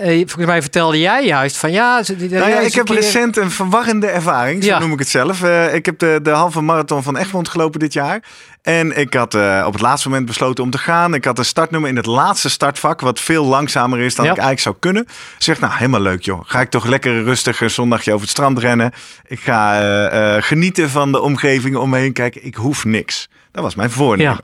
Eh, 0.00 0.16
volgens 0.16 0.46
mij 0.46 0.60
vertelde 0.62 0.98
jij 0.98 1.24
juist 1.26 1.56
van 1.56 1.72
ja, 1.72 2.02
ze- 2.02 2.16
die- 2.16 2.28
Nou 2.30 2.50
ja, 2.50 2.60
ik 2.60 2.74
heb 2.74 2.84
keer- 2.86 2.94
recent 2.94 3.36
een 3.36 3.50
verwarrende 3.50 4.06
ervaring, 4.06 4.62
zo 4.64 4.68
Ja. 4.70 4.78
noem 4.78 4.92
ik 4.92 4.98
het 4.98 5.08
zelf. 5.08 5.42
Eh, 5.42 5.74
ik 5.74 5.86
heb 5.86 5.98
de, 5.98 6.20
de 6.22 6.30
halve 6.30 6.60
marathon 6.60 7.02
van 7.02 7.16
Egmond 7.16 7.48
gelopen 7.48 7.80
dit 7.80 7.92
jaar. 7.92 8.22
En 8.62 8.98
ik 8.98 9.14
had 9.14 9.34
eh, 9.34 9.64
op 9.66 9.72
het 9.72 9.82
laatste 9.82 10.08
moment 10.08 10.26
besloten 10.26 10.64
om 10.64 10.70
te 10.70 10.78
gaan. 10.78 11.14
Ik 11.14 11.24
had 11.24 11.38
een 11.38 11.44
startnummer 11.44 11.90
in 11.90 11.96
het 11.96 12.06
laatste 12.06 12.50
startvak, 12.50 13.00
wat 13.00 13.20
veel 13.20 13.44
langzamer 13.44 13.98
is 13.98 14.14
dan 14.14 14.24
Ja. 14.24 14.30
ik 14.30 14.36
eigenlijk 14.38 14.66
zou 14.66 14.76
kunnen. 14.80 15.06
Zeg, 15.38 15.60
nou, 15.60 15.72
helemaal 15.74 16.00
leuk 16.00 16.22
joh. 16.22 16.40
Ga 16.44 16.60
ik 16.60 16.70
toch 16.70 16.84
lekker 16.84 17.22
rustig 17.22 17.60
een 17.60 17.70
zondagje 17.70 18.10
over 18.10 18.22
het 18.22 18.30
strand 18.30 18.58
rennen. 18.58 18.92
Ik 19.26 19.40
ga 19.40 20.40
genieten 20.40 20.90
van 20.90 21.12
de 21.12 21.20
omgeving 21.20 21.76
om 21.76 21.90
me 21.90 21.98
heen 21.98 22.12
kijken. 22.12 22.44
Ik 22.46 22.54
hoef 22.54 22.84
niks. 22.84 23.28
Dat 23.52 23.62
was 23.62 23.74
mijn 23.74 23.90
voornemen. 23.90 24.38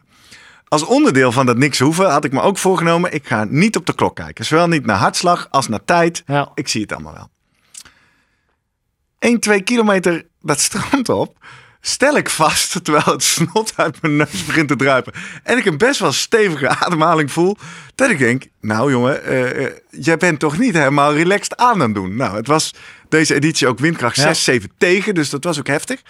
Als 0.68 0.84
onderdeel 0.84 1.32
van 1.32 1.46
dat 1.46 1.56
niks 1.56 1.78
hoeven 1.78 2.10
had 2.10 2.24
ik 2.24 2.32
me 2.32 2.40
ook 2.40 2.58
voorgenomen, 2.58 3.12
ik 3.12 3.26
ga 3.26 3.46
niet 3.48 3.76
op 3.76 3.86
de 3.86 3.94
klok 3.94 4.16
kijken. 4.16 4.44
Zowel 4.44 4.68
niet 4.68 4.86
naar 4.86 4.96
hartslag 4.96 5.46
als 5.50 5.68
naar 5.68 5.84
tijd. 5.84 6.22
Ja. 6.26 6.50
Ik 6.54 6.68
zie 6.68 6.82
het 6.82 6.92
allemaal 6.92 7.14
wel. 7.14 7.30
1, 9.18 9.40
2 9.40 9.60
kilometer 9.60 10.26
dat 10.40 10.60
strand 10.60 11.08
op. 11.08 11.36
Stel 11.80 12.16
ik 12.16 12.30
vast, 12.30 12.70
terwijl 12.84 13.04
het 13.04 13.22
snot 13.22 13.72
uit 13.76 14.02
mijn 14.02 14.16
neus 14.16 14.44
begint 14.44 14.68
te 14.68 14.76
druipen. 14.76 15.12
En 15.42 15.58
ik 15.58 15.64
een 15.64 15.78
best 15.78 16.00
wel 16.00 16.12
stevige 16.12 16.68
ademhaling 16.84 17.32
voel. 17.32 17.56
Dat 17.94 18.10
ik 18.10 18.18
denk, 18.18 18.44
nou 18.60 18.90
jongen, 18.90 19.24
eh, 19.24 19.72
jij 19.90 20.16
bent 20.16 20.38
toch 20.38 20.58
niet 20.58 20.74
helemaal 20.74 21.14
relaxed 21.14 21.56
aan 21.56 21.72
aan 21.72 21.80
het 21.80 21.94
doen. 21.94 22.16
Nou, 22.16 22.36
het 22.36 22.46
was 22.46 22.74
deze 23.08 23.34
editie 23.34 23.68
ook 23.68 23.78
windkracht 23.78 24.16
Ja. 24.16 24.22
6, 24.22 24.44
7 24.44 24.70
tegen. 24.78 25.14
Dus 25.14 25.30
dat 25.30 25.44
was 25.44 25.58
ook 25.58 25.66
heftig. 25.66 26.02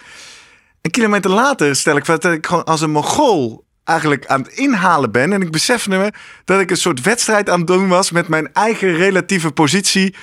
Een 0.81 0.91
kilometer 0.91 1.31
later 1.31 1.75
stel 1.75 1.97
ik 1.97 2.05
vast 2.05 2.21
dat 2.21 2.33
ik 2.33 2.45
gewoon 2.45 2.63
als 2.63 2.81
een 2.81 2.91
mongool 2.91 3.65
eigenlijk 3.87 4.25
aan 4.25 4.41
het 4.41 4.51
inhalen 4.53 5.11
ben. 5.11 5.33
En 5.33 5.41
ik 5.41 5.51
besefte 5.51 5.89
me 5.89 6.11
dat 6.45 6.59
ik 6.59 6.71
een 6.71 6.77
soort 6.77 7.01
wedstrijd 7.01 7.49
aan 7.49 7.57
het 7.57 7.67
doen 7.67 7.87
was 7.87 8.11
met 8.11 8.27
mijn 8.27 8.53
eigen 8.53 8.93
relatieve 8.93 9.51
positie. 9.51 10.15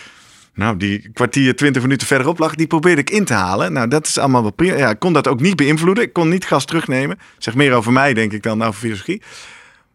Nou, 0.54 0.76
die 0.76 1.10
kwartier, 1.12 1.56
twintig 1.56 1.82
minuten 1.82 2.06
verderop 2.06 2.38
lag, 2.38 2.54
die 2.54 2.66
probeerde 2.66 3.00
ik 3.00 3.10
in 3.10 3.24
te 3.24 3.34
halen. 3.34 3.72
Nou, 3.72 3.88
dat 3.88 4.06
is 4.06 4.18
allemaal 4.18 4.42
wel 4.42 4.52
prima. 4.52 4.76
Ja, 4.76 4.90
ik 4.90 4.98
kon 4.98 5.12
dat 5.12 5.28
ook 5.28 5.40
niet 5.40 5.56
beïnvloeden. 5.56 6.04
Ik 6.04 6.12
kon 6.12 6.28
niet 6.28 6.44
gas 6.44 6.64
terugnemen. 6.64 7.18
Zeg 7.38 7.54
meer 7.54 7.72
over 7.72 7.92
mij, 7.92 8.14
denk 8.14 8.32
ik, 8.32 8.42
dan 8.42 8.62
over 8.62 8.80
filosofie. 8.80 9.22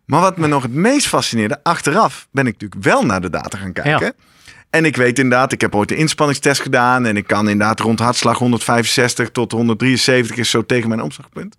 Maar 0.05 0.21
wat 0.21 0.37
me 0.37 0.47
nog 0.47 0.63
het 0.63 0.73
meest 0.73 1.07
fascineerde, 1.07 1.59
achteraf 1.63 2.27
ben 2.31 2.47
ik 2.47 2.53
natuurlijk 2.53 2.83
wel 2.83 3.05
naar 3.05 3.21
de 3.21 3.29
data 3.29 3.57
gaan 3.57 3.73
kijken. 3.73 4.05
Ja. 4.05 4.11
En 4.69 4.85
ik 4.85 4.95
weet 4.95 5.19
inderdaad, 5.19 5.51
ik 5.51 5.61
heb 5.61 5.75
ooit 5.75 5.89
de 5.89 5.95
inspanningstest 5.95 6.61
gedaan. 6.61 7.05
En 7.05 7.17
ik 7.17 7.27
kan 7.27 7.49
inderdaad 7.49 7.79
rond 7.79 7.99
hartslag 7.99 8.37
165 8.37 9.29
tot 9.29 9.51
173 9.51 10.37
is 10.37 10.49
zo 10.49 10.65
tegen 10.65 10.89
mijn 10.89 11.01
omslagpunt. 11.01 11.55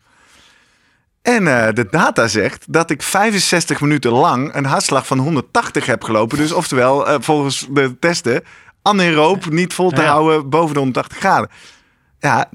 En 1.22 1.66
eh, 1.66 1.72
de 1.74 1.86
data 1.90 2.28
zegt 2.28 2.64
dat 2.72 2.90
ik 2.90 3.02
65 3.02 3.80
minuten 3.80 4.10
lang 4.12 4.54
een 4.54 4.64
hartslag 4.64 5.06
van 5.06 5.18
180 5.18 5.86
heb 5.86 6.04
gelopen. 6.04 6.38
Dus 6.38 6.52
oftewel, 6.52 7.08
eh, 7.08 7.14
volgens 7.20 7.66
de 7.70 7.98
testen, 7.98 8.42
anaeroop, 8.82 9.50
niet 9.50 9.74
vol 9.74 9.90
te 9.90 10.00
Ja. 10.02 10.08
houden 10.08 10.48
boven 10.48 10.72
de 10.74 10.78
180 10.80 11.18
graden. 11.18 11.50
Ja, 12.18 12.50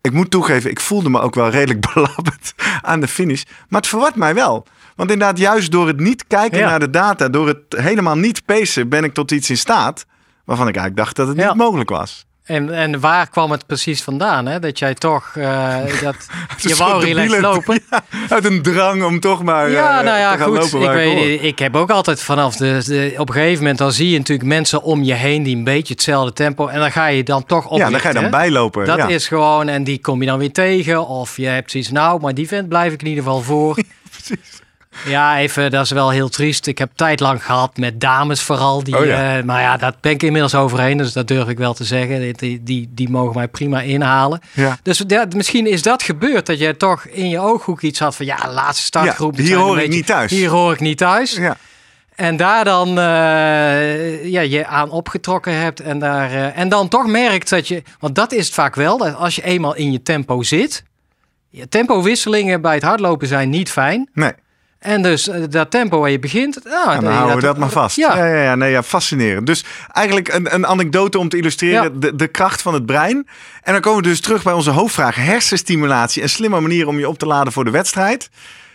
ik 0.00 0.12
moet 0.12 0.30
toegeven, 0.30 0.70
ik 0.70 0.80
voelde 0.80 1.10
me 1.10 1.20
ook 1.20 1.34
wel 1.34 1.48
redelijk 1.48 1.80
belabberd 1.94 2.54
aan 2.82 3.00
de 3.00 3.08
finish. 3.08 3.42
Maar 3.68 3.80
het 3.80 3.88
verwart 3.90 4.14
mij 4.14 4.34
wel. 4.34 4.66
Want 4.96 5.10
inderdaad, 5.10 5.38
juist 5.38 5.70
door 5.70 5.86
het 5.86 6.00
niet 6.00 6.26
kijken 6.26 6.58
Ja. 6.58 6.68
naar 6.68 6.80
de 6.80 6.90
data, 6.90 7.28
door 7.28 7.46
het 7.48 7.58
helemaal 7.68 8.16
niet 8.16 8.44
pacen, 8.44 8.88
ben 8.88 9.04
ik 9.04 9.14
tot 9.14 9.30
iets 9.30 9.50
in 9.50 9.56
staat. 9.56 10.04
Waarvan 10.44 10.68
ik 10.68 10.76
eigenlijk 10.76 11.04
dacht 11.04 11.16
dat 11.16 11.28
het 11.28 11.36
Ja. 11.36 11.46
niet 11.48 11.56
mogelijk 11.56 11.90
was. 11.90 12.26
En, 12.52 12.74
en 12.74 13.00
waar 13.00 13.28
kwam 13.28 13.50
het 13.50 13.66
precies 13.66 14.02
vandaan? 14.02 14.46
Hè? 14.46 14.58
Dat 14.58 14.78
jij 14.78 14.94
toch, 14.94 15.32
eh, 15.36 15.76
dat, 16.02 16.16
je 16.56 16.74
wou 16.74 17.04
relaxed 17.04 17.40
lopen. 17.40 17.80
Ja, 17.90 18.04
uit 18.28 18.44
een 18.44 18.62
drang 18.62 19.04
om 19.04 19.20
toch 19.20 19.42
maar 19.42 19.70
Ja, 19.70 19.98
eh, 19.98 20.04
nou 20.04 20.18
ja, 20.18 20.32
te 20.32 20.38
gaan 20.38 20.46
goed. 20.46 20.72
lopen 20.72 20.80
Ik, 20.80 20.90
weet, 20.90 21.42
ik 21.42 21.58
heb 21.58 21.76
ook 21.76 21.90
altijd 21.90 22.22
vanaf 22.22 22.56
de, 22.56 22.82
de... 22.86 23.14
Op 23.16 23.28
een 23.28 23.34
gegeven 23.34 23.58
moment 23.58 23.78
dan 23.78 23.92
zie 23.92 24.10
je 24.10 24.18
natuurlijk 24.18 24.48
mensen 24.48 24.82
om 24.82 25.02
je 25.02 25.14
heen 25.14 25.42
die 25.42 25.56
een 25.56 25.64
beetje 25.64 25.94
hetzelfde 25.94 26.32
tempo... 26.32 26.66
En 26.66 26.78
dan 26.78 26.92
ga 26.92 27.06
je 27.06 27.22
dan 27.22 27.44
toch 27.44 27.66
op. 27.66 27.78
Ja, 27.78 27.90
dan 27.90 28.00
ga 28.00 28.08
je 28.08 28.14
dan 28.14 28.30
bijlopen. 28.30 28.86
Dat 28.86 28.96
ja. 28.96 29.08
is 29.08 29.28
gewoon, 29.28 29.68
en 29.68 29.84
die 29.84 30.00
kom 30.00 30.20
je 30.20 30.26
dan 30.26 30.38
weer 30.38 30.52
tegen. 30.52 31.06
Of 31.06 31.36
je 31.36 31.46
hebt 31.46 31.70
zoiets, 31.70 31.90
nou, 31.90 32.20
maar 32.20 32.34
die 32.34 32.48
vent 32.48 32.68
blijf 32.68 32.92
ik 32.92 33.02
in 33.02 33.08
ieder 33.08 33.24
geval 33.24 33.40
voor. 33.40 33.74
Precies. 34.10 34.61
Ja, 35.06 35.38
even, 35.38 35.70
dat 35.70 35.84
is 35.84 35.90
wel 35.90 36.10
heel 36.10 36.28
triest. 36.28 36.66
Ik 36.66 36.78
heb 36.78 36.90
tijd 36.94 37.20
lang 37.20 37.44
gehad 37.44 37.76
met 37.76 38.00
dames 38.00 38.42
vooral. 38.42 38.84
Die, 38.84 38.98
Oh 38.98 39.06
ja. 39.06 39.38
eh, 39.38 39.44
maar 39.44 39.60
ja, 39.60 39.76
dat 39.76 40.00
ben 40.00 40.12
ik 40.12 40.22
inmiddels 40.22 40.54
overheen. 40.54 40.96
Dus 40.96 41.12
dat 41.12 41.28
durf 41.28 41.48
ik 41.48 41.58
wel 41.58 41.74
te 41.74 41.84
zeggen. 41.84 42.32
Die, 42.36 42.62
die, 42.62 42.90
die 42.94 43.10
mogen 43.10 43.34
mij 43.36 43.48
prima 43.48 43.80
inhalen. 43.80 44.40
Ja. 44.52 44.78
Dus 44.82 45.02
ja, 45.06 45.26
misschien 45.36 45.66
is 45.66 45.82
dat 45.82 46.02
gebeurd. 46.02 46.46
Dat 46.46 46.58
jij 46.58 46.74
toch 46.74 47.04
in 47.04 47.28
je 47.28 47.38
ooghoek 47.38 47.80
iets 47.80 47.98
had 47.98 48.16
van... 48.16 48.26
Ja, 48.26 48.52
laatste 48.52 48.84
startgroep. 48.84 49.36
Ja, 49.36 49.42
hier 49.42 49.56
hoor 49.56 49.80
ik 49.80 49.88
niet 49.88 50.06
thuis. 50.06 50.30
Hier 50.30 50.48
hoor 50.50 50.72
ik 50.72 50.80
niet 50.80 50.98
thuis. 50.98 51.32
Ja. 51.36 51.56
En 52.14 52.36
daar 52.36 52.64
dan 52.64 52.88
eh, 52.88 54.24
ja, 54.24 54.40
je 54.40 54.66
aan 54.66 54.90
opgetrokken 54.90 55.54
hebt. 55.54 55.80
En, 55.80 55.98
daar, 55.98 56.30
eh, 56.30 56.58
en 56.58 56.68
dan 56.68 56.88
toch 56.88 57.06
merkt 57.06 57.48
dat 57.50 57.68
je... 57.68 57.82
Want 57.98 58.14
dat 58.14 58.32
is 58.32 58.46
het 58.46 58.54
vaak 58.54 58.74
wel. 58.74 58.98
Dat 58.98 59.16
als 59.16 59.34
je 59.34 59.44
eenmaal 59.44 59.74
in 59.74 59.92
je 59.92 60.02
tempo 60.02 60.42
zit... 60.42 60.84
Je 61.54 61.68
tempowisselingen 61.68 62.60
bij 62.60 62.74
het 62.74 62.82
hardlopen 62.82 63.28
zijn 63.28 63.50
niet 63.50 63.70
fijn. 63.70 64.08
Nee, 64.12 64.32
En 64.82 65.02
dus 65.02 65.28
eh, 65.28 65.42
dat 65.48 65.70
tempo 65.70 66.00
waar 66.00 66.10
je 66.10 66.18
begint... 66.18 66.64
Nou, 66.64 66.94
dan 66.94 67.04
dat- 67.04 67.12
houden 67.12 67.36
we 67.36 67.42
dat 67.42 67.58
maar 67.58 67.68
vast. 67.70 67.96
Ja, 67.96 68.16
ja, 68.16 68.26
ja, 68.26 68.42
ja, 68.42 68.54
nee, 68.54 68.70
ja 68.70 68.82
fascinerend. 68.82 69.46
Dus 69.46 69.64
eigenlijk 69.92 70.32
een, 70.32 70.54
een 70.54 70.66
anekdote 70.66 71.18
om 71.18 71.28
te 71.28 71.36
illustreren 71.36 71.82
Ja. 71.82 71.90
de, 71.94 72.16
de 72.16 72.28
kracht 72.28 72.62
van 72.62 72.74
het 72.74 72.86
brein. 72.86 73.28
En 73.62 73.72
dan 73.72 73.80
komen 73.80 74.02
we 74.02 74.08
dus 74.08 74.20
terug 74.20 74.42
bij 74.42 74.52
onze 74.52 74.70
hoofdvraag. 74.70 75.14
Hersenstimulatie, 75.16 76.22
een 76.22 76.28
slimme 76.28 76.60
manier 76.60 76.86
om 76.86 76.98
je 76.98 77.08
op 77.08 77.18
te 77.18 77.26
laden 77.26 77.52
voor 77.52 77.64
de 77.64 77.70
wedstrijd. 77.70 78.30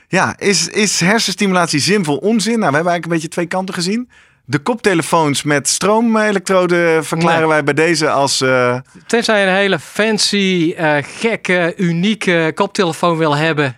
Ja, 0.07 0.35
is, 0.37 0.67
is 0.67 0.99
hersenstimulatie 0.99 1.79
zinvol 1.79 2.17
onzin? 2.17 2.59
Nou, 2.59 2.69
we 2.69 2.75
hebben 2.75 2.91
eigenlijk 2.91 3.05
een 3.05 3.11
beetje 3.11 3.27
twee 3.27 3.45
kanten 3.45 3.73
gezien. 3.75 4.09
De 4.45 4.59
koptelefoons 4.59 5.43
met 5.43 5.67
stroomelektroden 5.67 7.05
verklaren 7.05 7.39
Nee. 7.39 7.47
wij 7.49 7.63
bij 7.63 7.73
deze 7.73 8.09
als... 8.09 8.41
eh, 8.41 8.75
Tenzij 9.07 9.41
je 9.41 9.47
een 9.47 9.53
hele 9.55 9.79
fancy, 9.79 10.73
eh, 10.77 10.95
gekke, 11.19 11.73
unieke 11.77 12.51
koptelefoon 12.55 13.17
wil 13.17 13.35
hebben. 13.37 13.77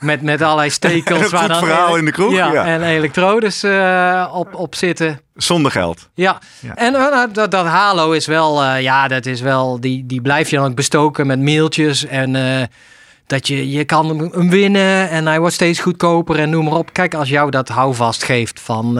Met, 0.00 0.22
met 0.22 0.42
allerlei 0.42 0.70
stekels. 0.70 1.18
En 1.18 1.24
een 1.24 1.30
waar 1.30 1.40
goed 1.40 1.48
dan 1.48 1.58
verhaal 1.64 1.96
in 1.96 2.04
de 2.04 2.10
kroeg, 2.12 2.32
Ja, 2.32 2.52
ja. 2.52 2.64
en 2.64 2.82
elektrodes 2.82 3.62
eh, 3.62 4.30
op, 4.34 4.54
op 4.54 4.74
zitten. 4.74 5.20
zonder 5.34 5.70
geld. 5.72 6.08
Ja, 6.14 6.38
Ja. 6.60 6.74
en 6.74 6.94
eh, 6.94 7.24
dat, 7.32 7.50
dat 7.50 7.66
halo 7.66 8.10
is 8.12 8.26
wel, 8.26 8.62
eh, 8.64 8.82
ja, 8.82 9.08
dat 9.08 9.26
is 9.26 9.40
wel, 9.40 9.80
die, 9.80 10.06
die 10.06 10.20
blijf 10.20 10.50
je 10.50 10.56
dan 10.56 10.66
ook 10.70 10.74
bestoken 10.74 11.26
met 11.26 11.40
mailtjes 11.40 12.06
en 12.06 12.68
dat 13.26 13.46
je, 13.48 13.70
je 13.70 13.84
kan 13.84 14.08
hem- 14.32 14.50
winnen 14.50 15.10
en 15.10 15.26
hij 15.26 15.38
wordt 15.40 15.54
steeds 15.54 15.80
goedkoper 15.80 16.38
en 16.38 16.50
noem 16.50 16.64
maar 16.64 16.74
op. 16.78 16.92
Kijk, 16.92 17.14
als 17.14 17.28
jou 17.28 17.50
dat 17.50 17.68
houvast 17.68 18.22
geeft 18.22 18.60
van, 18.60 18.94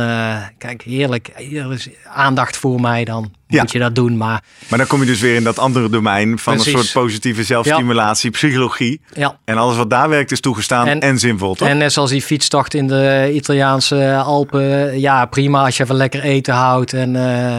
kijk, 0.58 0.82
heerlijk, 0.82 1.30
hier 1.37 1.72
is 1.72 1.88
aandacht 2.04 2.56
voor 2.56 2.80
mij, 2.80 3.04
dan 3.04 3.32
Ja. 3.48 3.61
moet 3.62 3.72
je 3.72 3.78
dat 3.78 3.94
doen. 3.94 4.16
Maar 4.16 4.42
Maar 4.68 4.78
dan 4.78 4.87
kom 4.88 5.00
je 5.00 5.06
dus 5.06 5.20
weer 5.20 5.34
in 5.34 5.44
dat 5.44 5.58
andere 5.58 5.88
domein 5.88 6.38
van 6.38 6.54
Precies. 6.54 6.72
een 6.72 6.78
soort 6.78 6.92
positieve 7.04 7.42
zelfstimulatie, 7.44 8.30
psychologie. 8.30 9.00
ja, 9.12 9.38
En 9.44 9.56
alles 9.56 9.76
wat 9.76 9.90
daar 9.90 10.08
werkt 10.08 10.30
is 10.30 10.40
toegestaan 10.40 10.87
en, 10.87 11.00
En- 11.00 11.18
zinvol, 11.18 11.54
toch? 11.54 11.68
En 11.68 11.78
net 11.78 11.92
zoals 11.92 12.11
die 12.11 12.22
fietstocht 12.22 12.74
in 12.74 12.87
de 12.87 13.30
Italiaanse 13.34 14.16
Alpen. 14.24 15.00
Ja, 15.00 15.26
prima 15.26 15.64
als 15.64 15.76
je 15.76 15.82
even 15.82 15.94
lekker 15.96 16.22
eten 16.22 16.54
houdt. 16.54 16.92
En 16.92 17.16
eh, 17.16 17.56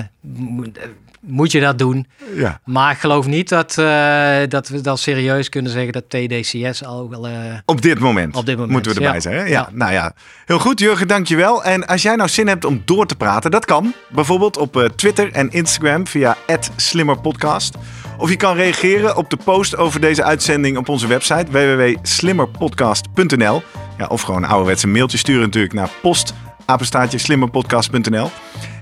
moet 1.22 1.52
je 1.52 1.60
dat 1.60 1.78
doen. 1.78 2.08
Ja. 2.36 2.60
Maar 2.66 2.92
ik 2.92 2.98
geloof 2.98 3.28
niet 3.28 3.50
dat, 3.50 3.78
eh, 3.78 4.38
dat 4.48 4.68
we 4.68 4.82
dan 4.82 4.98
serieus 4.98 5.50
kunnen 5.50 5.72
zeggen 5.72 5.92
dat 5.94 6.10
TDCS 6.10 6.84
al 6.86 7.10
wel... 7.10 7.28
eh, 7.28 7.34
Op 7.66 7.82
dit 7.82 8.00
moment. 8.00 8.36
Op 8.36 8.46
dit 8.46 8.56
moment, 8.56 8.72
Moeten 8.74 8.92
we 8.92 8.98
erbij 8.98 9.14
ja. 9.14 9.20
zijn. 9.22 9.36
Hè? 9.36 9.42
Ja. 9.42 9.48
Ja. 9.50 9.70
Nou 9.72 9.92
ja, 9.92 10.14
heel 10.46 10.60
goed 10.60 10.80
Jurgen, 10.80 11.08
dankjewel. 11.08 11.64
En 11.64 11.88
als 11.88 12.02
jij 12.02 12.16
nou 12.16 12.30
zin 12.30 12.48
hebt 12.48 12.66
om 12.66 12.82
door 12.86 13.06
te 13.06 13.16
praten, 13.16 13.52
dat 13.52 13.66
kan. 13.66 13.94
Bijvoorbeeld 14.10 14.58
op 14.58 14.78
eh, 14.78 14.86
Twitter 14.86 15.32
en 15.32 15.52
Instagram 15.52 16.08
via 16.08 16.38
@slimmerpodcast. 16.76 17.76
Of 18.18 18.30
je 18.30 18.36
kan 18.36 18.56
reageren 18.56 19.16
op 19.18 19.30
de 19.30 19.38
post 19.44 19.78
over 19.78 20.00
deze 20.00 20.24
uitzending 20.24 20.78
op 20.78 20.90
onze 20.90 21.08
website 21.08 21.46
www.slimmerpodcast.nl. 21.52 23.64
Ja, 23.98 24.06
of 24.08 24.22
gewoon 24.22 24.44
een 24.44 24.50
ouderwetse 24.50 24.88
mailtje 24.88 25.18
sturen 25.18 25.42
natuurlijk 25.42 25.74
naar 25.74 25.90
post 26.02 26.34
slimmerpodcast.nl. 27.16 28.30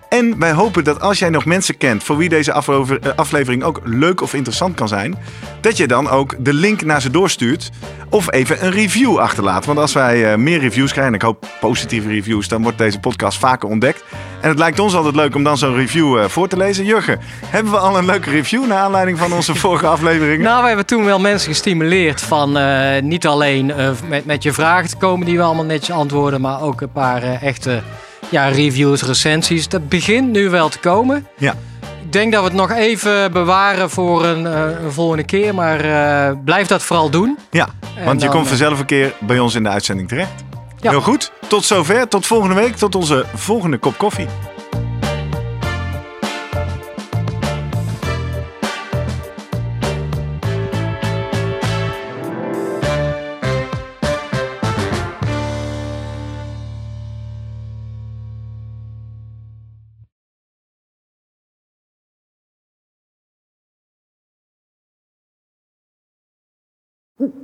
En 0.10 0.39
wij 0.39 0.52
hopen 0.52 0.84
dat 0.84 1.02
als 1.02 1.20
jij 1.20 1.30
nog 1.30 1.46
mensen 1.46 1.78
kent 1.78 2.04
voor 2.04 2.17
wie 2.17 2.30
deze 2.30 2.52
eh, 2.52 3.10
aflevering 3.15 3.63
ook 3.63 3.82
leuk 3.84 4.22
of 4.22 4.34
interessant 4.34 4.76
kan 4.76 4.88
zijn, 4.88 5.17
dat 5.62 5.78
je 5.78 5.88
dan 5.88 6.10
ook 6.10 6.36
de 6.39 6.54
link 6.54 6.82
naar 6.82 7.02
ze 7.02 7.12
doorstuurt 7.12 7.70
of 8.10 8.32
even 8.32 8.65
een 8.65 8.72
review 8.72 9.17
achterlaat. 9.17 9.65
Want 9.65 9.80
als 9.80 9.93
wij 9.93 10.32
eh, 10.32 10.38
meer 10.38 10.60
reviews 10.60 10.91
krijgen, 10.91 11.13
en 11.13 11.20
ik 11.20 11.26
hoop 11.26 11.48
positieve 11.60 12.08
reviews, 12.08 12.48
dan 12.48 12.62
wordt 12.63 12.78
deze 12.78 13.00
podcast 13.00 13.38
vaker 13.38 13.70
ontdekt. 13.70 14.04
En 14.41 14.50
het 14.50 14.58
lijkt 14.58 14.80
ons 14.80 14.96
altijd 14.96 15.15
leuk 15.15 15.36
om 15.36 15.43
dan 15.43 15.58
zo'n 15.58 15.76
review 15.76 16.17
eh, 16.17 16.26
voor 16.26 16.48
te 16.48 16.58
lezen. 16.58 16.86
Jurgen, 16.86 17.20
hebben 17.46 17.72
we 17.72 17.78
al 17.78 17.98
een 17.98 18.06
leuke 18.06 18.30
review 18.30 18.67
naar 18.67 18.80
aanleiding 18.80 19.17
van 19.17 19.34
onze 19.34 19.56
vorige 19.65 19.88
afleveringen? 19.88 20.46
Nou, 20.46 20.62
we 20.62 20.67
hebben 20.67 20.86
toen 20.86 21.06
wel 21.06 21.20
mensen 21.20 21.50
gestimuleerd 21.50 22.22
van 22.22 22.58
niet 23.04 23.28
alleen 23.28 23.74
met, 24.08 24.26
met 24.26 24.43
je 24.43 24.54
vragen 24.54 24.89
te 24.89 24.98
komen 24.98 25.26
die 25.26 25.38
we 25.38 25.43
allemaal 25.43 25.65
netjes 25.65 25.96
antwoorden, 25.96 26.41
maar 26.41 26.62
ook 26.62 26.82
een 26.82 26.91
paar 26.91 27.24
echte 27.41 27.82
ja, 28.30 28.48
reviews, 28.48 29.02
recensies. 29.02 29.68
Dat 29.68 29.90
begint 29.90 30.32
nu 30.32 30.50
wel 30.50 30.70
te 30.70 30.80
komen. 30.80 31.28
Ja. 31.38 31.56
Ik 32.04 32.13
denk 32.13 32.32
dat 32.32 32.42
we 32.42 32.48
het 32.48 32.58
nog 32.58 32.72
even 32.72 33.32
bewaren 33.32 33.90
voor 33.90 34.26
een, 34.26 34.48
eh, 34.48 34.84
een 34.84 34.92
volgende 34.92 35.24
keer, 35.24 35.56
maar 35.56 35.80
eh, 35.80 36.36
blijf 36.46 36.68
dat 36.68 36.84
vooral 36.84 37.10
doen. 37.10 37.38
Ja, 37.52 37.68
En 37.98 38.06
want 38.06 38.22
je 38.22 38.26
dan, 38.26 38.36
komt 38.36 38.44
eh, 38.44 38.50
vanzelf 38.50 38.80
een 38.80 38.86
keer 38.86 39.13
bij 39.20 39.40
ons 39.40 39.56
in 39.56 39.63
de 39.63 39.70
uitzending 39.70 40.08
terecht. 40.08 40.44
Ja. 40.80 40.90
Heel 40.90 41.02
goed, 41.02 41.32
tot 41.48 41.66
zover. 41.66 42.08
Tot 42.08 42.26
volgende 42.26 42.56
week, 42.56 42.76
tot 42.76 42.96
onze 42.96 43.26
volgende 43.36 43.78
kop 43.78 43.98
koffie. 43.98 44.28